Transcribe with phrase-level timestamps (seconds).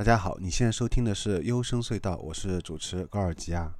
[0.00, 3.70] 大家好，你现在收听的是幽声隧道，我是主持高尔基亚。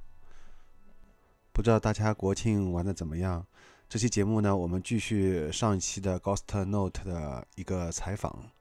[1.51, 3.43] 不知道大家国庆玩的怎么样？
[3.89, 8.51] 这期节目呢，我们继续上一期的 Ghost Note 的一个采访，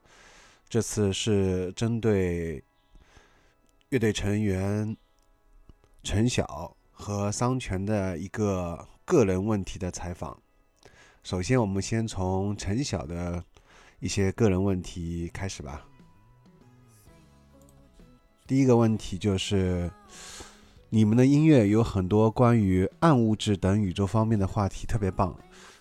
[0.71, 2.65] 这次是针对
[3.91, 4.97] 乐队成员
[6.03, 10.41] 陈晓和桑泉的一个个人问题的采访。
[11.23, 13.45] 首先，我们先从陈晓的
[13.99, 15.87] 一些个人问题开始吧。
[18.51, 19.89] 第一个问题就是，
[20.89, 25.33] 你们的音乐有很多关于暗物质等宇宙方面的话题，特别棒。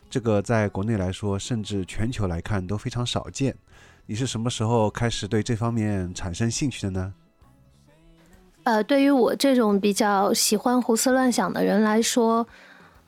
[0.07, 3.55] 这个在国内来说，甚至全球来看都非常少见。
[4.05, 7.11] 你是什么时候开始对这方面产生兴趣的呢？
[8.65, 12.47] 呃，对于我这种比较喜欢胡思乱想的人来说，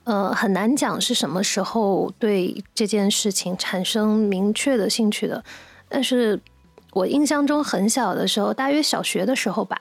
[0.05, 5.43] 呃，很难讲是什么时候对这件事情产生明确的兴趣的，
[5.87, 6.41] 但是。
[6.91, 9.79] 我印象中很小的时候，大约小学的时候吧，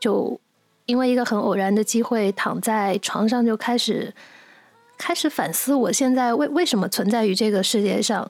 [0.00, 0.38] 就
[0.86, 4.12] 因为一个很偶然的机会，躺在床上就开始
[4.98, 8.28] 开始反思，我现在为为什么存在于这个世界上？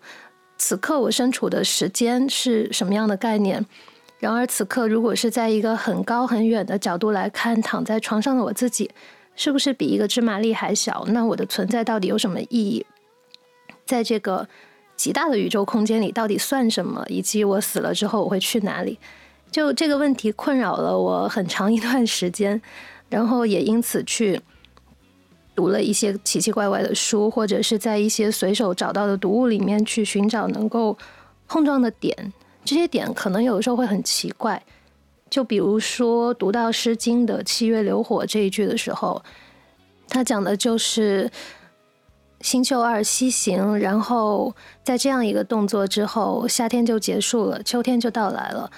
[0.59, 3.65] 此刻我身处的时间是什么样的概念？
[4.19, 8.91] 然而此刻，如果是在一个很高很远的角度来看，躺在床上的我自己，
[9.35, 11.07] 是不是比一个芝麻粒还小？
[11.09, 12.85] 那我的存在到底有什么意义？
[13.87, 14.47] 在这个。
[15.01, 17.03] 极大的宇宙空间里到底算什么？
[17.09, 18.99] 以及我死了之后我会去哪里？
[19.51, 22.61] 就这个问题困扰了我很长一段时间，
[23.09, 24.39] 然后也因此去
[25.55, 30.95] 读了一些奇奇怪怪的书，或者是在一些随手找到的读物里面去寻找能够
[31.49, 32.15] 碰撞的点。
[32.63, 34.63] 这些点可能有的时候会很奇怪，
[35.31, 39.23] 就比如说读到《诗经》的“七月流火”这一句的时候，
[40.11, 41.31] 它讲的就是。
[42.41, 48.71] 星宿二西行，然后在这样一个动作之后，夏天就结束了，秋天就到来了。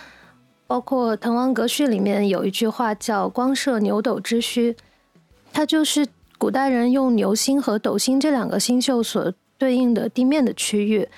[0.66, 4.74] 包括《滕王阁序》里面有一句话叫“光射牛斗之虚”，
[5.52, 6.06] 它就是
[6.38, 11.08] 古代人用牛星和斗星这两个星宿所对应的地面的区域，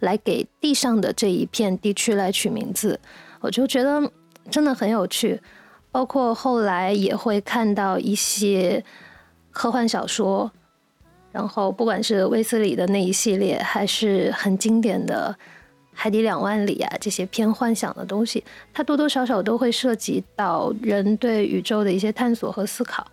[0.00, 2.98] 来给地上的这一片地区来取名字。
[3.40, 4.10] 我就觉得
[4.50, 5.40] 真的很有趣。
[5.92, 8.84] 包括后来也会看到一些
[9.50, 10.50] 科幻小说。
[11.38, 15.32] 然后，不管是威斯里的那一系列，还是很经典的
[15.94, 18.42] 《海底两万里》啊，这些偏幻想的东西，
[18.74, 23.06] 它多多少少都会涉及到人对宇宙的一些探索和思考。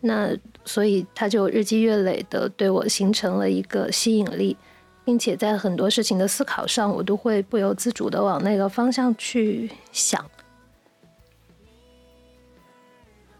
[0.00, 0.36] 那
[0.66, 4.54] 所以，它就日积月累的对我形成了一个吸引力，
[5.02, 10.22] 并且在很多事情的思考上，我都会不由自主的往那个方向去想。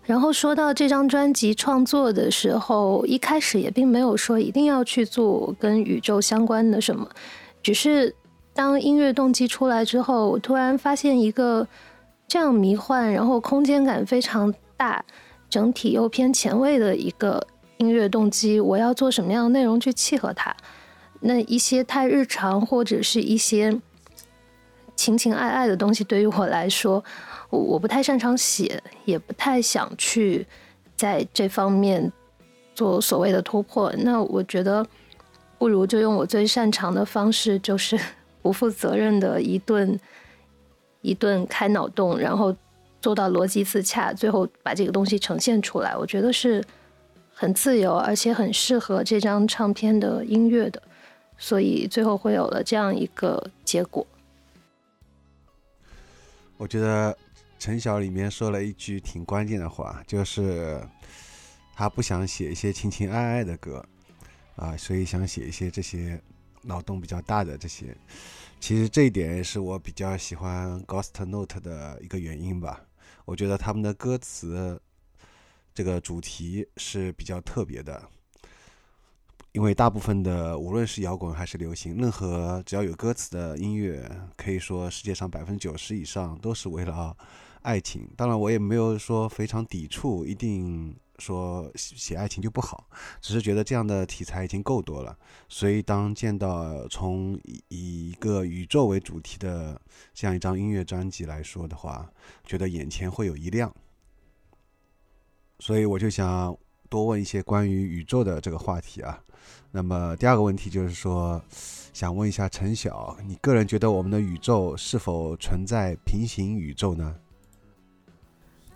[0.06, 7.08] 然后说到这张专辑创作的时候，一开始也并没有说一定要去做跟宇宙相关的什么，
[7.60, 8.14] 只是
[8.54, 11.66] 当音乐动机出来之后，我突然发现一个
[12.28, 15.04] 这样迷幻，然后空间感非常大，
[15.50, 17.44] 整体又偏前卫的一个
[17.78, 20.54] 音乐动机，我要做什么样的内容去契合它？
[21.18, 23.80] 那一些太日常或者是一些
[24.94, 27.02] 情情爱爱的东西，对于我来说。
[27.50, 30.46] 我我不太擅长写，也不太想去
[30.96, 32.12] 在这方面
[32.74, 33.92] 做所谓的突破。
[33.98, 34.84] 那我觉得，
[35.58, 37.98] 不如就用我最擅长的方式，就是
[38.42, 39.98] 不负责任的一顿
[41.02, 42.54] 一顿开脑洞，然后
[43.00, 45.96] 做到逻辑自洽，最后把这个东西呈现出来。
[45.96, 46.62] 我觉得是
[47.32, 50.82] 很自由，而且很适合这张唱片的音乐的，
[51.38, 54.04] 所以最后会有了这样一个结果。
[56.56, 57.16] 我觉得。
[57.58, 60.80] 陈晓里面说了一句挺关键的话，就是
[61.74, 63.84] 他不想写一些情情爱爱的歌
[64.54, 66.20] 啊，所以想写一些这些
[66.62, 67.96] 脑洞比较大的这些。
[68.60, 72.84] 其实这一点也是我比较喜欢 Ghost Note 的一个原因吧。
[73.24, 74.80] 我觉得他们的歌词
[75.74, 78.02] 这个主题是比较特别的，
[79.52, 87.16] 因为大部分的无论是摇滚还是流行，任何只要有歌词的音乐，可以说世界上百分之九十以上都是为了。
[87.66, 92.88] 爱情，当然我也没有说非常抵触，一定说写爱情就不好，
[93.20, 95.18] 只是觉得这样的题材已经够多了。
[95.48, 97.36] 所以当见到从
[97.68, 99.80] 以一个宇宙为主题的
[100.14, 102.08] 这样一张音乐专辑来说的话，
[102.44, 103.74] 觉得眼前会有一亮。
[105.58, 106.56] 所以我就想
[106.88, 109.20] 多问一些关于宇宙的这个话题啊。
[109.72, 111.42] 那么第二个问题就是说，
[111.92, 117.16] 想问一下陈晓，你个人觉得我们的宇宙是否存在平行宇宙呢？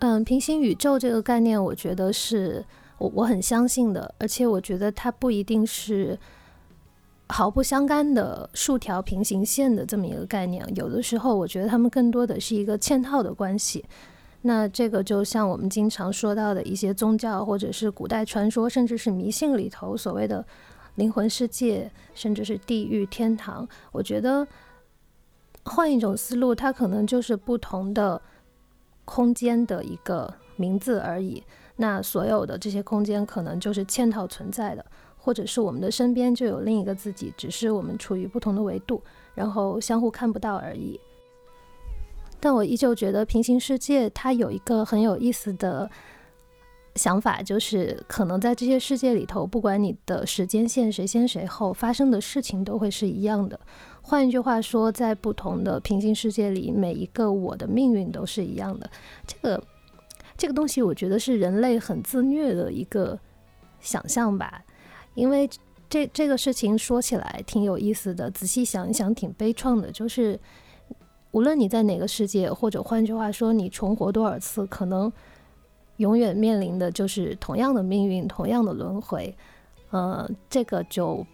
[0.01, 2.65] 嗯，平行宇宙这个概念，我觉得是
[2.97, 6.19] 我我很相信的，而且我觉得它不一定是
[7.29, 10.67] 毫不相干的数条平行线的这么一个概念。
[10.75, 13.85] 有的时候，我觉得它们更多的是一个嵌套的关系。
[14.41, 20.43] 那这个就像我们经常说到的一些宗教，或者是古代传说，甚至是迷信里头所谓的
[20.95, 23.69] 灵魂世界，甚至是地狱、天堂。
[23.93, 24.49] 我觉得
[25.65, 28.23] 换一种思路，它可能就是不同的。
[29.11, 31.43] 空间的一个名字而已。
[31.75, 34.87] 那所有的这些空间可能就是嵌套存在的，
[35.19, 39.03] 或者是我们的身边就有另一个自己，只是我们处于不同的维度，
[39.35, 41.01] 然后相互看不到而已。
[42.39, 45.91] 但我依旧觉得平行世界它有一个很有意思的
[46.97, 53.59] 想法，就是可能在这些世界里头，不管你的时间线谁先谁后，发生的事情都会是一样的。
[54.03, 58.91] 换一句话说，在不同的平行世界里，每一个我的命运都是一样的。
[59.27, 59.63] 这个
[60.37, 63.19] 这个东西，我觉得是人类很自虐的一个
[63.81, 64.63] 想象吧。
[65.15, 65.49] 因为
[65.89, 69.93] 这这个事情说起来挺有意思的，仔细想一想，挺悲怆的。
[69.93, 70.39] 就是
[71.31, 75.13] 无论你在哪个世界，或者换句话说，你重活多少次，可能
[76.01, 79.37] 永远面临的就是同样的命运，同样的轮回。
[79.91, 81.25] 呃，这个就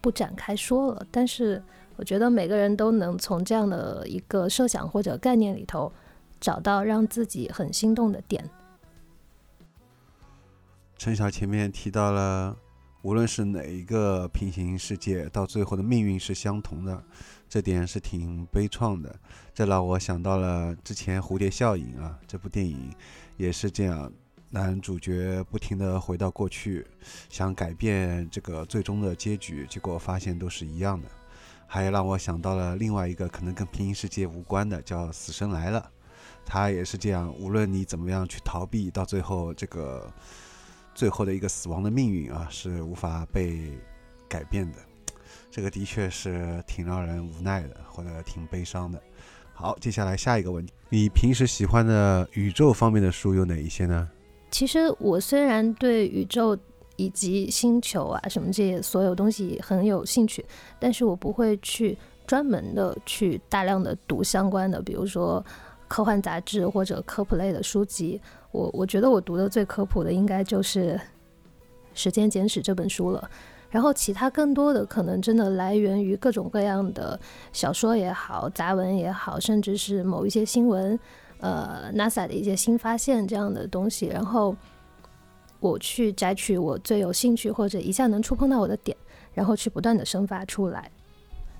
[0.00, 1.06] 不展开说了。
[1.10, 1.62] 但是。
[1.98, 5.92] 我觉得每个人都能从这样的一个设想或者概念里头，
[6.38, 8.48] 找到让自己很心动的点。
[10.96, 12.56] 陈晓前面提到了，
[13.02, 17.02] 无论是哪一个平行世界，到最后的命运是相同的，
[17.48, 19.12] 这点是挺悲怆的。
[19.52, 22.94] 这让我想到了之前《蝴蝶效应》啊，这部电影
[23.38, 24.12] 也是这样，
[24.50, 26.84] 男主角不停的回到过去，
[27.30, 31.08] 想改变这个最终的结局，结果发现都是一样的。
[31.66, 35.80] 还让我想到了另外一个可能跟平行世界无关的，叫《死神来了》，
[36.44, 40.12] 他也是这样，无论你怎么样去逃避，到最后这个
[40.94, 43.78] 最后的一个死亡的命运啊，是无法被
[44.28, 44.78] 改变的。
[45.50, 49.00] 这个的确是挺让人无奈的，或者挺悲伤的。
[49.52, 54.08] 好，接下来下一个问题，你平时喜欢的宇宙方面的书有哪一些呢？
[54.50, 56.58] 其实我虽然对宇宙。
[57.00, 60.44] 以及星球啊，什么这些所有东西很有兴趣，
[60.80, 61.96] 但是我不会去
[62.26, 65.40] 专门的去大量的读相关的，比如说
[65.86, 68.20] 科幻杂志或者科普类的书籍。
[68.50, 70.94] 我我觉得我读的最科普的应该就是
[71.94, 73.30] 《时间简史》这本书了。
[73.70, 77.18] 然后其他更多的可能真的来源于各种各样的
[77.52, 80.98] 小说也好，杂文也好，甚至是某一些新闻，
[81.40, 84.56] 呃，NASA 的一些新发现这样的东西，然后。
[85.60, 88.96] 我去摘取我最有兴趣或者一下能触碰到我的点，
[89.34, 90.88] 然后去不断的生发出来。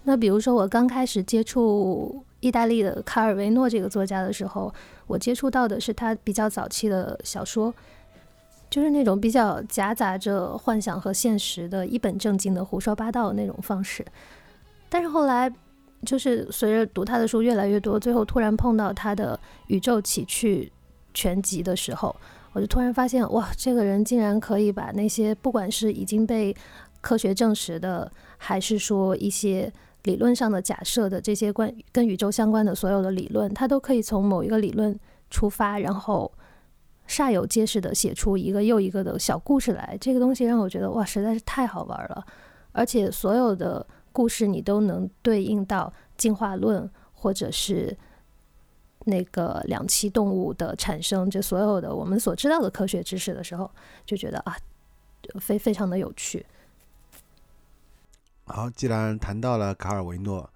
[0.04, 4.72] 那比如说我刚开始接触意大利的卡尔维诺这个作家的时候，
[5.08, 7.74] 我接触到的是他比较早期的小说，
[8.70, 14.04] 就是那种比较夹杂着幻想和现实的一本正经的胡说八道的那种方式。
[14.88, 15.52] 但是后来，
[16.04, 20.72] 就是随着读他的书越来越多，最后突然碰到他的《宇宙奇趣
[21.12, 22.14] 全集》的时候。
[22.54, 26.52] 我就突然发现，哇，这个人竟然可以把那些不管是已经被
[27.00, 29.70] 科学证实的，还是说一些
[30.04, 34.98] 理论上的假设的这些关跟宇宙相关的所有的理论，他都可以从某一个理论
[35.30, 36.32] 出发，然后
[37.08, 39.98] 煞有介事的写出一个又一个的小故事来。
[40.00, 42.24] 这个东西让我觉得，哇，实在是太好玩了。
[42.70, 47.96] 而且所有的故事你都能对应到进化论，或者是。
[49.04, 53.70] 那个两栖动物的产生，这所有的我们所知道的科学知识的时候，
[54.04, 54.54] 就觉得啊，
[55.40, 56.44] 非非常的有趣。
[58.44, 60.50] 好，既然谈到了卡尔维诺，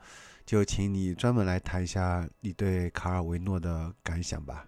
[0.44, 4.66] 就请你专门来谈一下你对卡尔维诺的感想吧。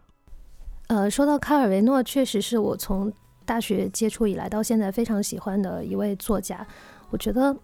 [0.89, 3.13] 呃，说到卡尔维诺，确实是我从
[3.45, 6.67] 大学接触以来到现在非常喜欢的一位作家。
[7.11, 7.57] 我觉得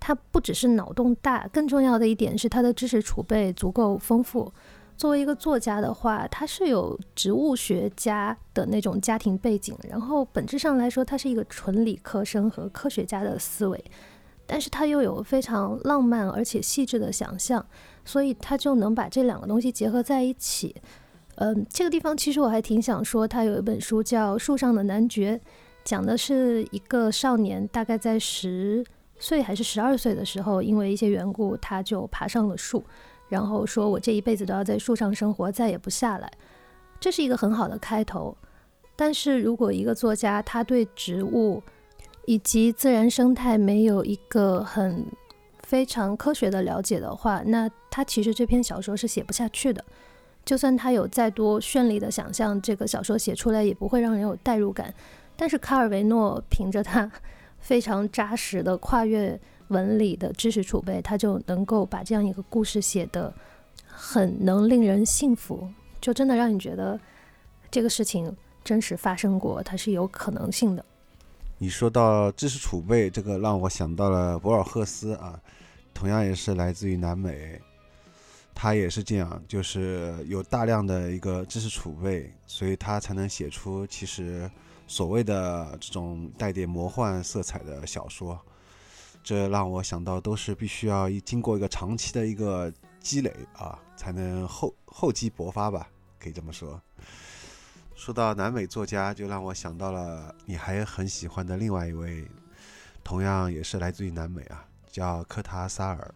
[0.00, 4.52] 他不只是脑洞大，更重要的一点是他的知识储备足够丰富。
[4.96, 13.84] 作为一个作家的话，他是有植物学家的那种家庭背景，然后本质上来说，他是一个纯理科生和科学家的思维，
[14.46, 17.64] 但是他又有非常浪漫而且细致的想象，
[18.04, 20.76] 所以他就能把这两个东西结合在一起。
[21.42, 25.36] 嗯，这个地方其实我还挺想说，他有一本书叫《树上的男爵》，
[25.82, 28.84] 讲的是一个少年，大概在十
[29.18, 32.84] 岁还是十二岁的时候，因为一些缘故，他就爬上了树。
[33.28, 36.30] 然后说：“我这一辈子都要在树上生活，再也不下来。”
[37.00, 38.36] 这是一个很好的开头，
[38.94, 41.60] 但是如果一个作家他对植物
[42.26, 45.04] 以及自然生态没有一个很
[45.64, 49.84] 非常科学的了解的话，那他其实这篇小说是写不下去的。
[50.44, 54.92] 就算他有再多绚丽的想象，这个小说写出来也不会让人有代入感。
[55.36, 57.10] 但是卡尔维诺凭着他
[57.58, 63.32] 非常扎实的跨越文理的知识储备，他就能够把这样一个故事写得
[63.86, 65.68] 很能令人信服，
[66.00, 66.98] 就真的让你觉得
[67.70, 70.84] 这个事情真实发生过，它是有可能性的。
[71.58, 75.40] 你说到知识储备，这个让我想到了博尔赫斯啊，
[75.94, 77.60] 同样也是来自于南美。
[78.54, 84.48] 他也是这样，就是有大量的一个知识储备，所以他才能写出其实
[84.86, 88.40] 所谓的这种带点魔幻色彩的小说。
[89.24, 96.80] 这让我想到，都是必须要经过一个长期的一个积累啊，才能厚厚积薄发吧，可以这么说。
[97.94, 102.26] 说到南美作家，就让我想到了你还很喜欢的另外一位，
[103.04, 106.14] 同样也是来自于南美啊，叫科塔萨尔。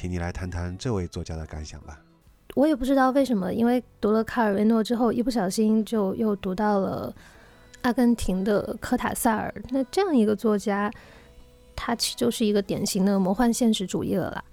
[0.00, 2.00] 请你来谈谈这位作家的感想吧。
[2.54, 7.14] 我也不知道为什么，因为读了卡尔维诺之后，一不小心就又读到了
[7.82, 9.54] 阿根廷的科塔萨尔。
[9.68, 10.90] 那这样一个作家，
[11.76, 14.44] 他其实就是一个典型的魔幻现实主义了啦。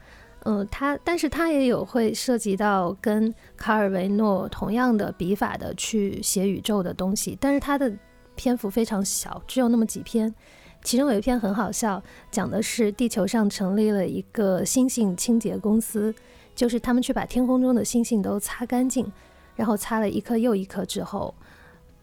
[0.43, 7.89] 嗯，他，但是他也有会涉及到跟卡尔维诺同样的笔法的去写宇宙的东西，但是他的
[8.35, 10.35] 篇幅非常小，只有那么几篇。
[10.83, 16.13] 其中有一篇很好笑，讲的是地球上成立了一个星星清洁公司，
[16.55, 19.11] 就是他们去把天空中的星星都擦干净，
[19.55, 21.33] 然后擦了一颗又一颗之后，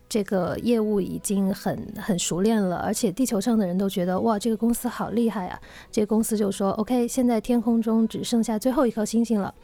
[0.06, 5.58] 这个业务已经很很熟练了，而且地球上的人都觉得哇，这个公司好厉害啊！
[5.90, 9.54] 这个公司就说 OK，现在天空中只剩下最后一颗星星了，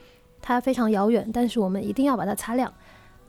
[0.41, 2.73] 它非常遥远，但是我们一定要把它擦亮。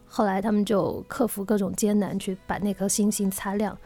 [0.06, 3.76] 后来他们就克服各种艰难去把那颗星星擦亮。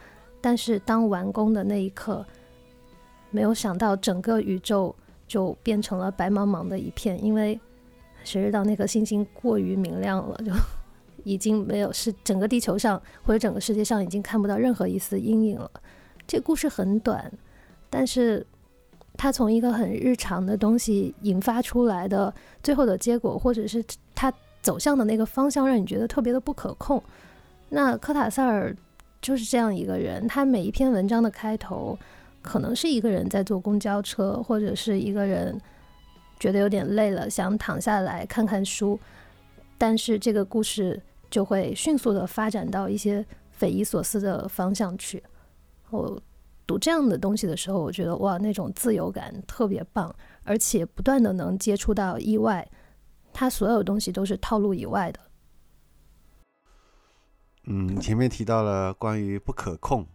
[0.47, 2.25] 但是当完工的那一刻，
[3.33, 4.95] 没有想到整个宇宙
[5.27, 7.59] 就变成了白茫茫的一片，因为
[8.23, 10.53] 谁知道那颗星星过于明亮了，就
[11.25, 15.69] 已经没有是整个地球上或者整个世界上已经看不到任何一丝阴影了。
[16.29, 17.29] 这故事很短，
[17.91, 18.47] 但是
[19.17, 23.85] 它从一个很日常的东西引发出来的最后的结果，或者是
[24.15, 27.03] 它走向的那个方向，让你觉得特别的不可控。
[27.71, 28.73] 那科塔萨尔。
[29.27, 31.99] 就是这样一个人，他每一篇文章的开头，
[32.43, 35.61] 可能是一个人在坐公交车，或者是一个人
[36.39, 38.97] 觉得有点累了，想躺下来看看书，
[39.77, 45.21] 但是这个故事就会迅速的发展到一些匪夷所思的方向去。
[45.91, 46.23] 我
[46.65, 50.15] 读这样的东西的时候，我觉得哇，那种自由感特别棒，
[50.45, 52.65] 而且不断的能接触到意外，
[53.33, 55.19] 他所有东西都是套路以外的。
[57.67, 60.07] 嗯，前面提到了关于不可控，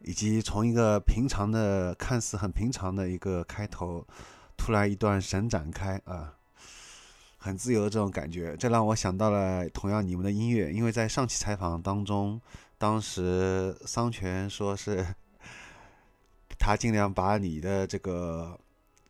[0.00, 4.06] 以及从一个平常的、看似很平常的一个开头，
[4.56, 6.32] 突然一段神展开啊，
[7.36, 12.40] 很自由的这种感觉，这让我想到了同样你们的音乐，因为在上期采访当中，
[12.78, 15.06] 当时桑泉说是
[16.58, 18.58] 他尽量把你的这个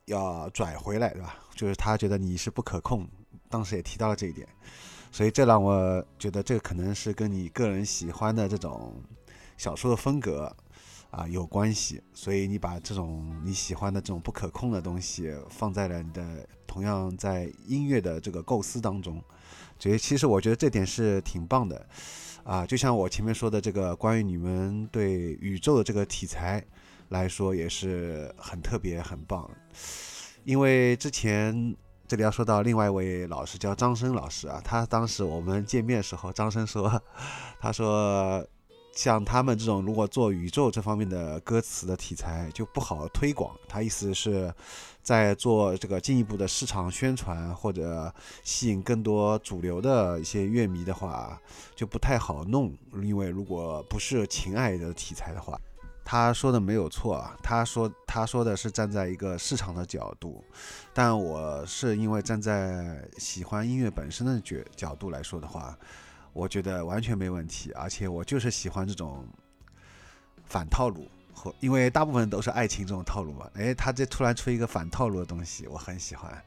[0.07, 1.37] 要拽回来，对吧？
[1.55, 3.07] 就是他觉得你是不可控，
[3.49, 4.49] 当时也提到了这一点。
[5.11, 9.03] 所以这让我觉得，这可能是跟你个人喜欢的这种
[9.57, 10.55] 小说的风格
[11.11, 12.01] 啊有关系。
[12.13, 19.23] 所以你把这种你喜欢的这种不可控的东西放在了你的同样在音乐的这个构思当中。
[19.79, 21.87] 所以其实我觉得这点是挺棒的
[22.45, 22.67] 啊。
[22.67, 26.65] 就像我前面说的，这个关于你们对宇宙的这个题材
[27.09, 29.51] 来说，也是很特别、很棒。
[30.45, 31.75] 因为之前。
[32.09, 34.59] 这里要说到另外一位老师，叫张生老师啊。
[34.65, 36.91] 他当时我们见面的时候，张生说
[37.61, 38.43] ：“他说，
[38.93, 43.55] 像他们这种如果做宇宙这方面的歌词的题材，就不好推广。
[43.69, 44.51] 他意思是，
[45.03, 48.11] 在做这个进一步的市场宣传或者
[48.43, 51.39] 吸引更多主流的一些乐迷的话，
[51.77, 52.75] 就不太好弄。
[53.03, 55.61] 因为如果不是情爱的题材的话。”
[56.11, 60.43] 他说的没有错啊，他说他说的是站在一个市场的角度，
[60.95, 65.79] 但我是因为站在喜欢音乐本身的角角度来说的话，
[66.33, 69.23] 我觉得完全没问题，而且我就是喜欢这种
[70.47, 76.43] 反套路，或因为大部分都是爱情这种套路嘛，诶，他这突然出一个反套路的东西，我很喜欢。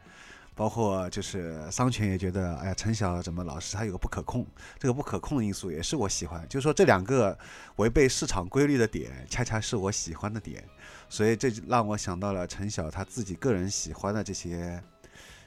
[0.61, 4.45] 包括就是桑泉也觉得，哎呀，陈晓怎么老是他有个不可控，
[4.77, 6.47] 这个不可控的因素也是我喜欢。
[6.47, 7.35] 就是说这两个
[7.77, 10.63] 违背市场规律的点，恰恰是我喜欢的点，
[11.09, 14.79] 所以这让我想到了陈晓他自己个人喜欢的这些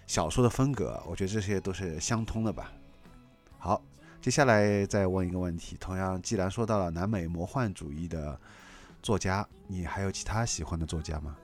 [0.04, 2.72] 小说的风格，我觉得这些都是相通的吧。
[3.56, 3.80] 好，
[4.20, 8.36] 接下来再问一个问题，同样，既然说到了南美魔幻主义的
[9.00, 11.36] 作家，你还有其他喜欢的作家吗？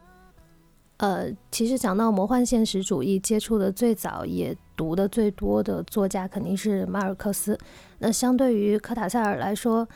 [1.00, 7.58] 呃，其实讲到魔幻现实主义，接触的最早也读的最多的作家肯定是马尔克斯。
[8.00, 9.88] 那相对于科塔塞尔来说，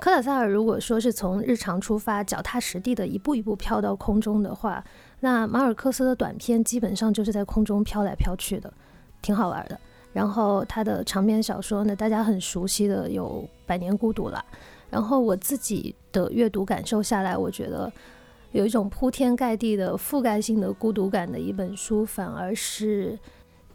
[0.00, 4.82] 科塔塞尔如果说是从日常出发，脚踏实地的一步一步飘到空中的话，
[5.20, 8.72] 那马尔克斯的短篇基本上就是在空中飘来飘去的，
[9.20, 9.78] 挺好玩的。
[10.14, 14.42] 然后他的长篇小说呢，大家很熟悉的有《百年孤独》了。
[14.88, 17.92] 然后我自己的阅读感受下来，我觉得。
[18.52, 23.18] 有一种铺天盖地的覆盖性的孤独感的一本书，反而是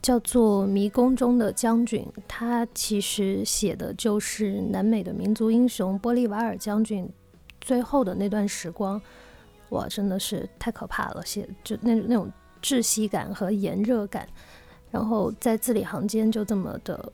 [0.04, 2.06] 叫做《迷宫中的将军》。
[2.28, 7.10] 他其实写的就是南美的民族英雄玻利瓦尔将军
[7.60, 9.02] 最后的那段时光。
[9.70, 11.26] 哇，真的是太可怕了！
[11.26, 12.32] 写就那那种
[12.62, 14.30] 窒息感和炎热感，
[14.92, 17.12] 然后在字里行间就这么的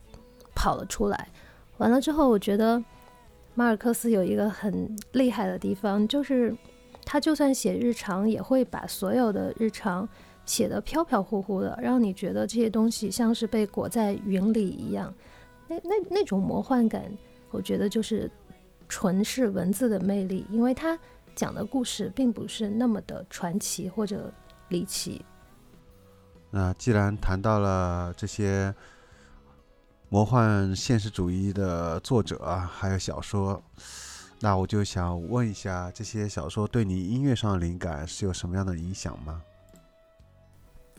[0.54, 1.30] 跑了出来。
[1.78, 2.84] 完了之后，我觉得
[3.56, 6.54] 马尔克斯有一个很厉害的地方，就是。
[7.06, 10.08] 他就算写日常，也会把所有的日常
[10.46, 15.14] 写得飘飘忽忽的，让你觉得这些东西像是被裹在云里一样。
[15.68, 17.12] 那那那种魔幻感，
[17.52, 18.30] 我觉得就是
[18.90, 20.98] 纯是文字的魅力，因为他
[21.36, 24.32] 讲的故事并不是那么的传奇或者
[24.70, 25.24] 离奇。
[26.52, 28.74] 那既然谈到了这些
[30.10, 32.40] 魔幻现实主义的作者，
[32.72, 33.64] 还有小说。
[34.44, 39.42] 那我就想问一下，这些小说对你音乐上的灵感是有什么样的影响吗？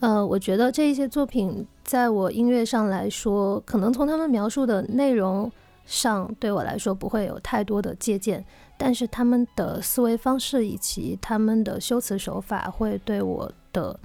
[0.01, 5.53] 呃，我觉得这一些作品在我音乐上来说，可能从他们描述的内容
[5.85, 8.43] 上对我来说不会有太多的借鉴，
[8.79, 14.01] 但是他们的思维方式以及他们的修辞手法会对我的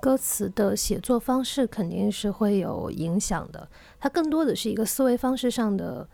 [0.00, 3.68] 歌词的写作方式肯定是会有影响的。
[4.00, 6.08] 它更多的是一个思维方式上的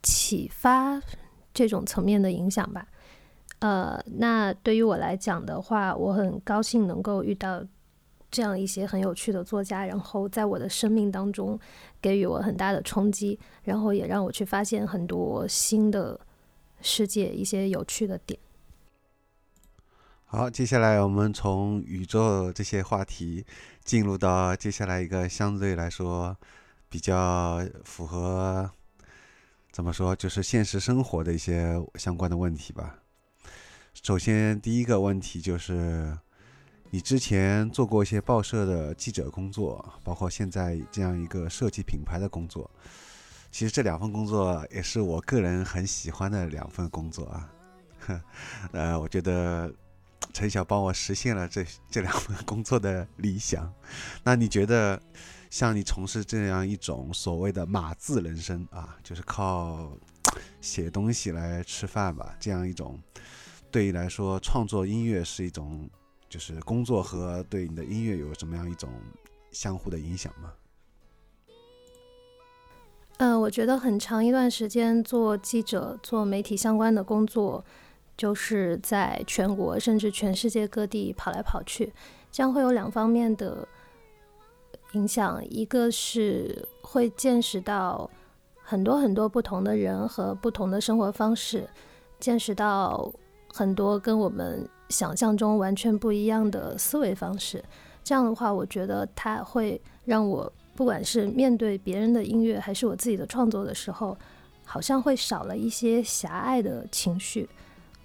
[0.00, 1.02] 启发。
[1.54, 2.86] 这种层面的影响吧，
[3.58, 7.62] 呃，那对于我来讲的话，我很高兴能够遇到
[8.30, 11.58] 这样一些很有趣的作家，然后在我的生命当中
[12.00, 16.18] 给予我很大的冲击，然后也让我去发现很多新的
[16.80, 18.40] 世界一些有趣的点。
[20.24, 23.44] 好，接下来我们从宇宙这些话题
[23.84, 26.34] 进入到接下来一个相对来说
[26.88, 28.70] 比较符合。
[29.72, 30.14] 怎么说？
[30.14, 32.94] 就是现实生活的一些相关的问题吧。
[33.94, 36.14] 首先，第一个问题就是，
[36.90, 42.70] 你之前做过一些报社的记者工作，包括现在这样一个设计品牌的工作。
[43.50, 47.50] 其实这两份工作也是我个人很喜欢的两份工作啊。
[48.72, 49.72] 呃，我觉得
[50.34, 53.72] 陈晓帮我实现了这这两份工作的理想。
[54.22, 55.00] 那你觉得？
[55.52, 59.92] 像你从事这样一种所谓的码字人生啊，就是靠
[60.62, 62.34] 写东西来吃饭吧。
[62.40, 62.98] 这样一种
[63.70, 65.86] 对你来说，创作音乐是一种
[66.26, 68.88] 就是工作和对你的音乐有什么样一种
[69.50, 70.54] 相互的影响吗？
[73.18, 77.62] 嗯，我觉得很长一段时间做记者、做媒体相关的工作，
[78.16, 81.92] 就是在全国甚至全世界各地跑来跑去，
[82.30, 83.68] 这样会有两方面的。
[84.92, 88.08] 影响一个是会见识到
[88.62, 91.68] 很多很多不同的人和不同的生活方式，
[92.20, 93.12] 见识到
[93.52, 97.62] 很多跟我们想象中完全不一样的思维方式。
[98.04, 104.16] 这样的话，我觉得它会让我不管是面对别人的音乐还是我自己的创作的时候，
[104.64, 107.48] 好像会少了一些狭隘的情绪。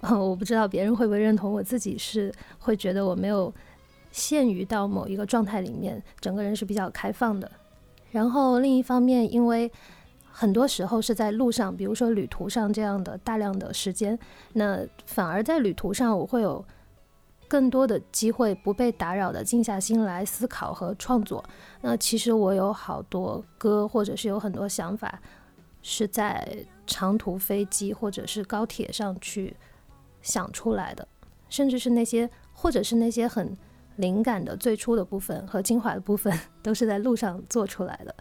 [0.00, 3.52] 我不知道别人会不会认同，我自己是会觉得我没有。
[4.18, 7.48] 限于到某一个状态里面，整个人是比较开放的。
[8.10, 9.70] 然后另一方面，因为
[10.24, 14.18] 很多时候是在路上，比如说旅途上这样的大量的时间，
[14.54, 16.64] 那反而在旅途上我会有
[17.46, 21.44] 更多的机会不被打扰的静下心来思考和创作。
[21.82, 25.20] 那其实我有好多歌，或者是有很多想法，
[25.82, 29.54] 是在长途飞机或者是高铁上去
[30.22, 31.06] 想出来的，
[31.48, 33.56] 甚至是那些，或者是那些很。
[33.98, 38.14] 灵感的最初的部分和精华的部分 都是在路上做出来的。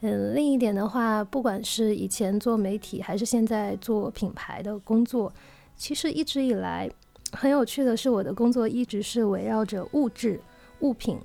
[0.00, 5.32] 嗯，另一点的话，不管是以前做媒体还是现在做品牌的工作，
[5.76, 6.90] 其实一直以来
[7.32, 10.40] 很有趣的是，我的工作一直是围绕着物质
[10.80, 11.18] 物品，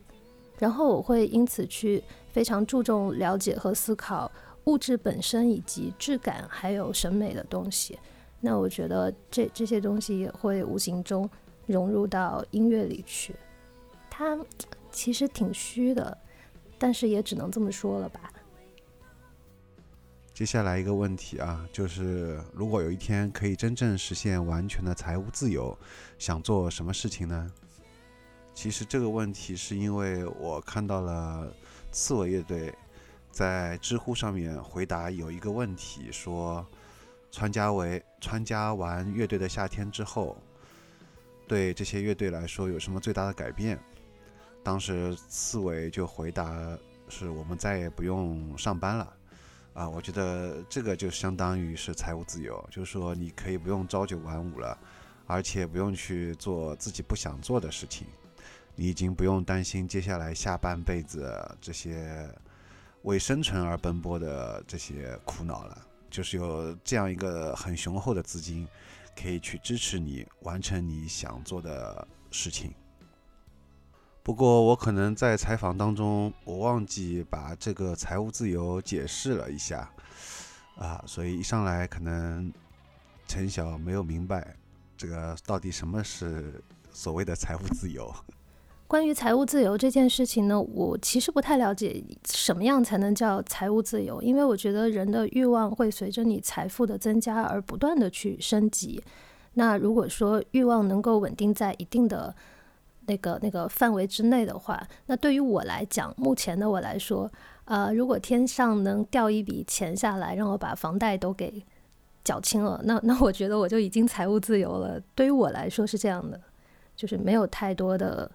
[0.60, 4.32] 然后我会因此去非常注重了解和思考
[4.66, 7.98] 物质本身以及质感还有审美的东西。
[8.40, 11.28] 那我觉得这这些东西也会无形中
[11.66, 13.34] 融入到音乐里去。
[14.18, 14.36] 他
[14.92, 16.18] 其实挺虚的，
[16.80, 18.34] 但是也只能这么说了吧。
[20.34, 25.78] 接下来一个问题啊，就是如果有一天可以真正实现完全的财务自由，
[26.18, 27.52] 想做什么事情呢？
[28.56, 31.54] 其实这个问题是因为我看到了
[31.92, 32.74] 刺猬乐队
[33.30, 36.66] 在知乎上面回答有一个问题，说
[37.30, 40.36] 参加为参加完乐队的夏天之后，
[41.48, 43.80] 对这些乐队来说有什么最大的改变？
[44.68, 46.78] 当时刺猬就回答
[47.08, 49.14] 是我们再也不用上班了。
[49.74, 54.78] 啊，我觉得这个就相当于是财务自由，就是说你可以不用朝九晚五了，
[55.26, 58.08] 而且不用去做自己不想做的事情，
[58.76, 62.30] 你已经不用担心接下来下半辈子这些
[63.04, 68.68] 为生存而奔波的这些苦恼了，就是有这样一个很雄厚的资金，
[69.16, 72.74] 可以去支持你完成你想做的事情。
[74.28, 79.90] 不过我可能在采访当中，我忘记把这个财务自由解释了一下，
[80.76, 82.52] 啊，所以一上来可能
[83.26, 84.58] 陈晓没有明白
[84.98, 86.62] 这个到底什么是
[86.92, 88.14] 所谓的财务自由。
[88.86, 99.02] 关于财务自由这件事情呢，我其实不太了解什么样才能叫财务自由，因为我觉得人的欲望会随着你财富的增加而不断的去升级。
[99.54, 102.36] 那如果说欲望能够稳定在一定的
[103.08, 107.30] 那个那个范围之内的话，那对于我来讲，目前的我来说，
[107.66, 111.64] 呃，如果天上能掉一笔钱下来，让我把房贷都给
[112.24, 115.02] 缴清了，那那我觉得我就已经财务自由了。
[115.16, 116.40] 对于我来说是这样的，
[116.96, 118.30] 就是没有太多的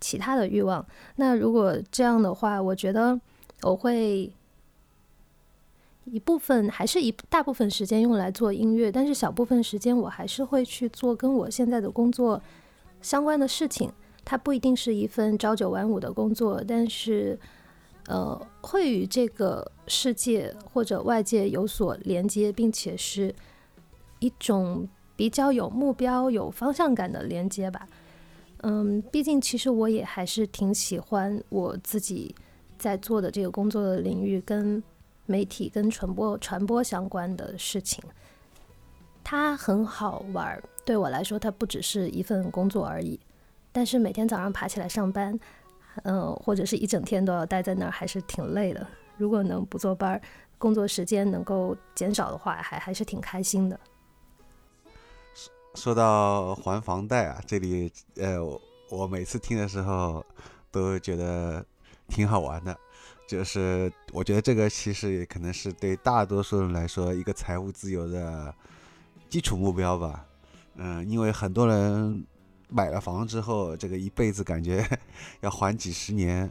[0.00, 0.84] 其他的欲望。
[1.16, 3.20] 那如果这样的话，我觉得
[3.62, 4.32] 我会
[6.04, 12.40] 一部分还是一大部分时间用来做音乐，但是小部分时间我还是会去做跟我现在的工作
[13.00, 13.92] 相关的事情。
[14.24, 17.38] 它不一定是一份朝九晚五的工作，但是，
[18.06, 23.34] 呃，会与这个世界或者外界有所连接，并且是
[24.20, 27.86] 一种比较有目标、有方向感的连接吧。
[28.62, 32.32] 嗯，毕竟其实我也还是挺喜欢我自己
[32.78, 34.80] 在做的这个工作的领域，跟
[35.26, 38.02] 媒体、跟传播、传播相关的事情。
[39.24, 43.18] 它很好玩，对我来说，它不只是一份工作而已。
[43.72, 45.38] 但是每天早上爬起来上班，
[46.04, 48.86] 嗯，或者是一整天都要待在那儿，还是挺累的。
[49.16, 50.20] 如果能不坐班儿，
[50.58, 53.80] 工作时间能够减少的话，还还是挺开心的。
[55.34, 58.38] 说说到还房贷啊，这里呃，
[58.90, 60.24] 我每次听的时候
[60.70, 61.64] 都觉得
[62.08, 62.76] 挺好玩的。
[63.26, 68.54] 就是我觉得这个其实也可能是对大多数人来说一个财务自由的
[69.30, 70.26] 基础目标吧。
[70.76, 72.26] 嗯，因为很多人。
[72.72, 74.82] 买了房之后，这个一辈子感觉
[75.40, 76.48] 要还几十年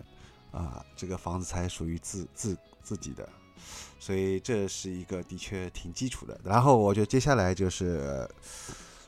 [0.51, 3.27] 啊，这个房子才属于自自自己的，
[3.99, 6.39] 所以这是一个的确挺基础的。
[6.43, 8.29] 然后我觉得接下来就是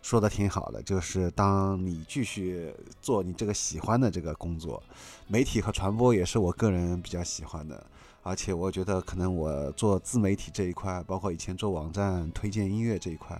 [0.02, 4.82] 说的挺好的，就是当你继续做你这个喜欢的这个工作，
[5.28, 7.86] 媒体和传播也是我个人比较喜欢的，
[8.24, 13.40] 而且我觉得可能我做自媒体这一块，包括以前做网站推荐音乐这一块。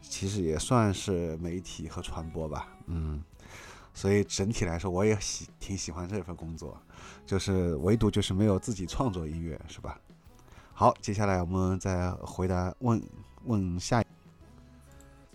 [0.00, 3.22] 其实也算是媒体和传播吧，嗯，
[3.94, 6.76] 所以整体来说，我也喜挺喜欢这份工作，
[7.24, 9.98] 就是唯独就是没有自己创作音乐，是吧？
[10.72, 13.02] 好，接下来我们再回答问
[13.44, 14.02] 问下，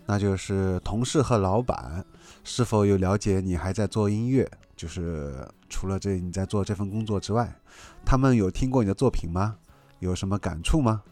[0.04, 2.04] 那就是同事和老板
[2.44, 4.50] 是否有了解你还在做音乐？
[4.76, 7.50] 就是除了这你在做这份工作之外，
[8.04, 9.56] 他们有听过你的作品吗？
[10.00, 11.02] 有什么感触吗？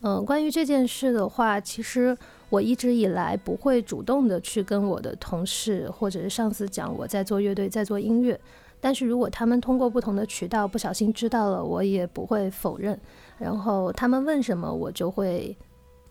[0.00, 2.16] 嗯，关于这件事的话，其实
[2.48, 8.38] 我一直以来不会主动的去跟我的同事或者是上司讲我在做乐队，在做音乐。
[8.80, 12.98] 但是如果他们通过不同的渠道不小心知道了，我也不会否认。
[13.38, 15.56] 然后他们问什么，我就会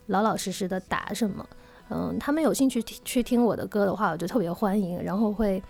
[0.08, 1.48] 老老实实的答什么。
[1.89, 5.62] 嗯，他们有兴趣去听我的歌的话，我就特别欢迎，然后会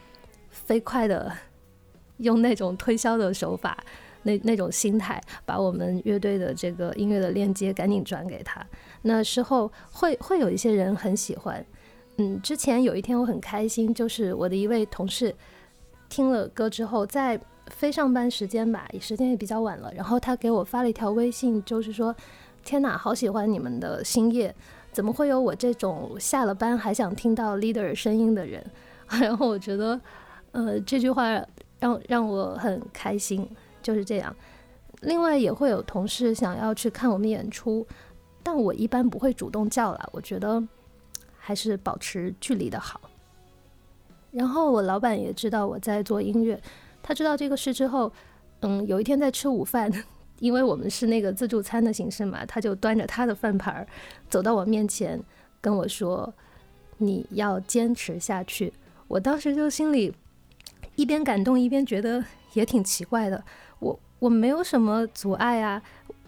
[0.49, 1.32] 飞快的
[2.17, 3.78] 用那种推销的手法。
[4.26, 8.65] 那那种心态，把我们乐队的这个音乐的链接赶紧转给他。
[9.03, 11.65] 那时候会会有一些人很喜欢。
[12.17, 15.33] 嗯，之前有一天我很开心，就是我的一位同事
[16.09, 22.15] 听了歌之后，在非上班时间吧，时间也比较晚了，然后他给我发了一条微信，就是说
[22.63, 24.53] ：“天哪，好喜欢你们的星夜，
[24.91, 28.63] 怎么会有我这种下了班还想听到 leader 声音的人？”
[29.21, 29.99] 然后我觉得，
[30.51, 31.29] 呃，这句话
[31.79, 33.47] 让让我很开心。
[33.81, 34.33] 就是这样，
[35.01, 37.85] 另外也会有同事想要去看我们演出，
[38.43, 40.62] 但我一般不会主动叫了，我觉得
[41.38, 42.99] 还是保持距离的好。
[44.32, 46.62] 然后我老板也知道我在做音乐，
[47.01, 48.12] 他知道这个事之后，
[48.62, 49.91] 嗯，有一天在吃午饭，
[50.39, 53.88] 因为我们是那个自助餐的形式嘛，他就端着他的饭盘儿
[54.29, 55.21] 走到我面前，
[55.62, 56.34] 跟我说
[56.97, 58.73] ：“你要坚持下去。”
[59.08, 60.13] 我当时就心里
[60.95, 63.43] 一边感动，一边觉得也挺奇怪的。
[63.77, 65.82] 我我没有什么阻碍啊，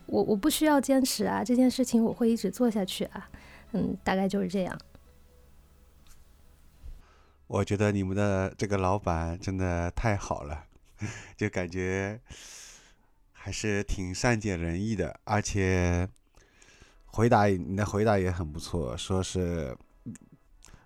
[0.07, 3.29] 我我不需要坚持啊，这件事情我会一直做下去啊。
[3.71, 4.77] 嗯，大概就是这样。
[7.47, 10.65] 我觉得你们的这个老板真的太好了，
[11.37, 12.19] 就感觉
[13.31, 16.09] 还是挺善解人意的，而且
[17.05, 19.77] 回答你的回答也很不错，说是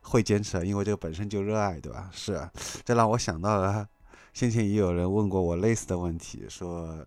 [0.02, 2.10] 会坚持，因为这个本身就热爱，对吧？
[2.12, 2.50] 是，
[2.84, 3.88] 这让我想到了
[4.34, 7.06] 先前也有人问过我类似的问题，说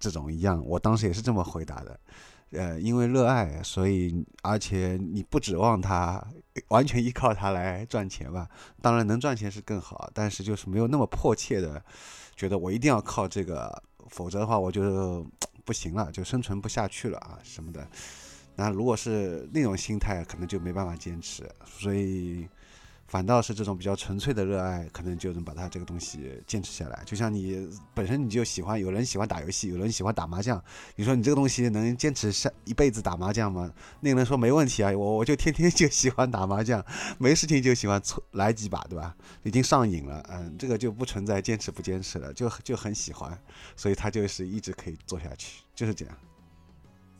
[0.00, 2.00] 这种一样，我当时也是这么回答的。
[2.52, 6.20] 呃，因为热爱，所以而且你不指望他
[6.68, 8.48] 完全依靠他来赚钱吧？
[8.82, 11.80] 当然能赚钱是更好，但是就是没有那么迫切的
[12.34, 13.70] 觉得我一定要靠这个，
[14.08, 15.24] 否则的话我就
[15.64, 17.86] 不行了，就生存不下去了啊什么的。
[18.56, 22.48] 那如果是那种心态，可能就没办法坚持，所以。
[23.10, 27.02] 反倒是这种比较纯粹的热爱，可能就能把它这个东西坚持下来。
[27.04, 30.62] 就像你本身你就喜欢，有人喜欢打游戏，有人喜欢打麻将。
[30.94, 33.68] 你说你这个东西能坚持下一辈子打麻将吗？
[33.98, 36.80] 那个人说没问题啊，我我就天天就喜欢打麻将，
[37.18, 39.12] 没事情就喜欢凑来几把，对吧？
[39.42, 43.36] 已经上瘾了，嗯，这个就不存在坚持不坚持了，就就很喜欢，
[43.74, 46.16] 所以他就是一直可以做下去，就是这样。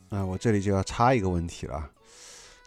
[0.07, 1.89] 啊，我这里就要插一个问题了，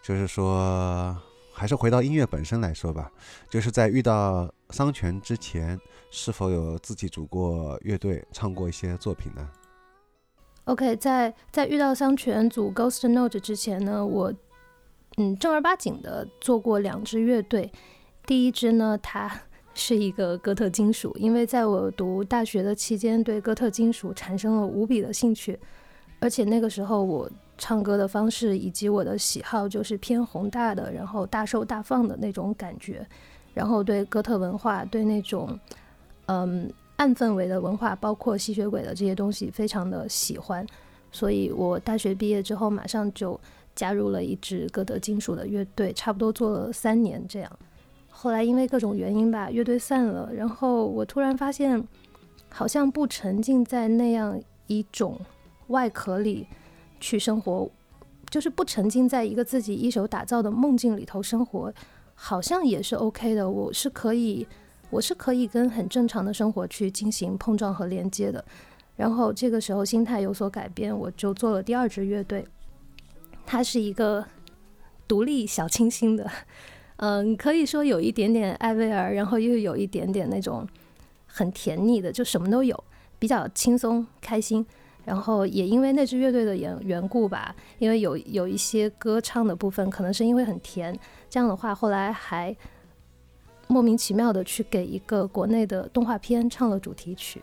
[0.03, 1.19] 就是说。
[1.57, 3.09] 还是回到音乐本身来说吧，
[3.49, 5.79] 就是在遇到桑泉之前，
[6.11, 9.49] 是否有自己组过乐队，唱过一些作品呢
[10.65, 14.33] ？OK，在在遇到桑泉组 Ghost Note 之前呢，我
[15.15, 17.71] 嗯正儿八经的做过两支乐队。
[18.25, 19.31] 第一支呢，它
[19.73, 25.57] 是一个哥特金属，因为在我读大学的期间，对哥特金属产生了无比的兴趣，
[26.19, 27.31] 而且那个时候我。
[27.57, 33.05] 唱歌的方式以及我的喜好就是偏宏大的，然后大受大放的那种感觉，
[33.53, 35.57] 然后对哥特文化，对那种
[36.25, 40.65] 嗯暗氛围的文化，包括吸血鬼的这些东西，非常的喜欢。
[41.11, 43.39] 所以我大学毕业之后，马上就
[43.73, 47.51] 加入了一支哥德金属的乐队，差不多做了三年这样。
[48.09, 51.81] 后来因为各种原因吧，乐队散了，然后我突然发现，
[52.49, 54.37] 好像不沉浸在那样
[54.67, 55.17] 一种
[55.67, 56.45] 外壳里。
[56.99, 57.69] 去生活，
[58.29, 61.73] 就是不沉浸在一个自己一手打造的梦境里头生活，
[62.13, 63.49] 好像也是 OK 的。
[63.49, 64.47] 我是可以，
[64.89, 68.43] 我是可以跟很正常的生活去进行碰撞和连接的。
[68.95, 72.45] 然后这个时候心态有所改变，我就做了第二支乐队。
[73.45, 74.25] 它是一个
[75.07, 76.29] 独立小清新的，
[76.95, 80.67] 嗯，可以说有一点点艾薇儿，然后又有一点点那种
[81.27, 82.83] 很甜腻的，就什么都有，
[83.19, 84.65] 比较轻松开心。
[85.05, 90.97] 然后也因为那支乐队的缘缘故吧，因为有有一些歌唱的部分，可能是因为很甜，
[91.29, 92.55] 这样的话，后来还
[93.67, 97.39] 莫名其妙的去给一个国内的动画片唱了主题曲，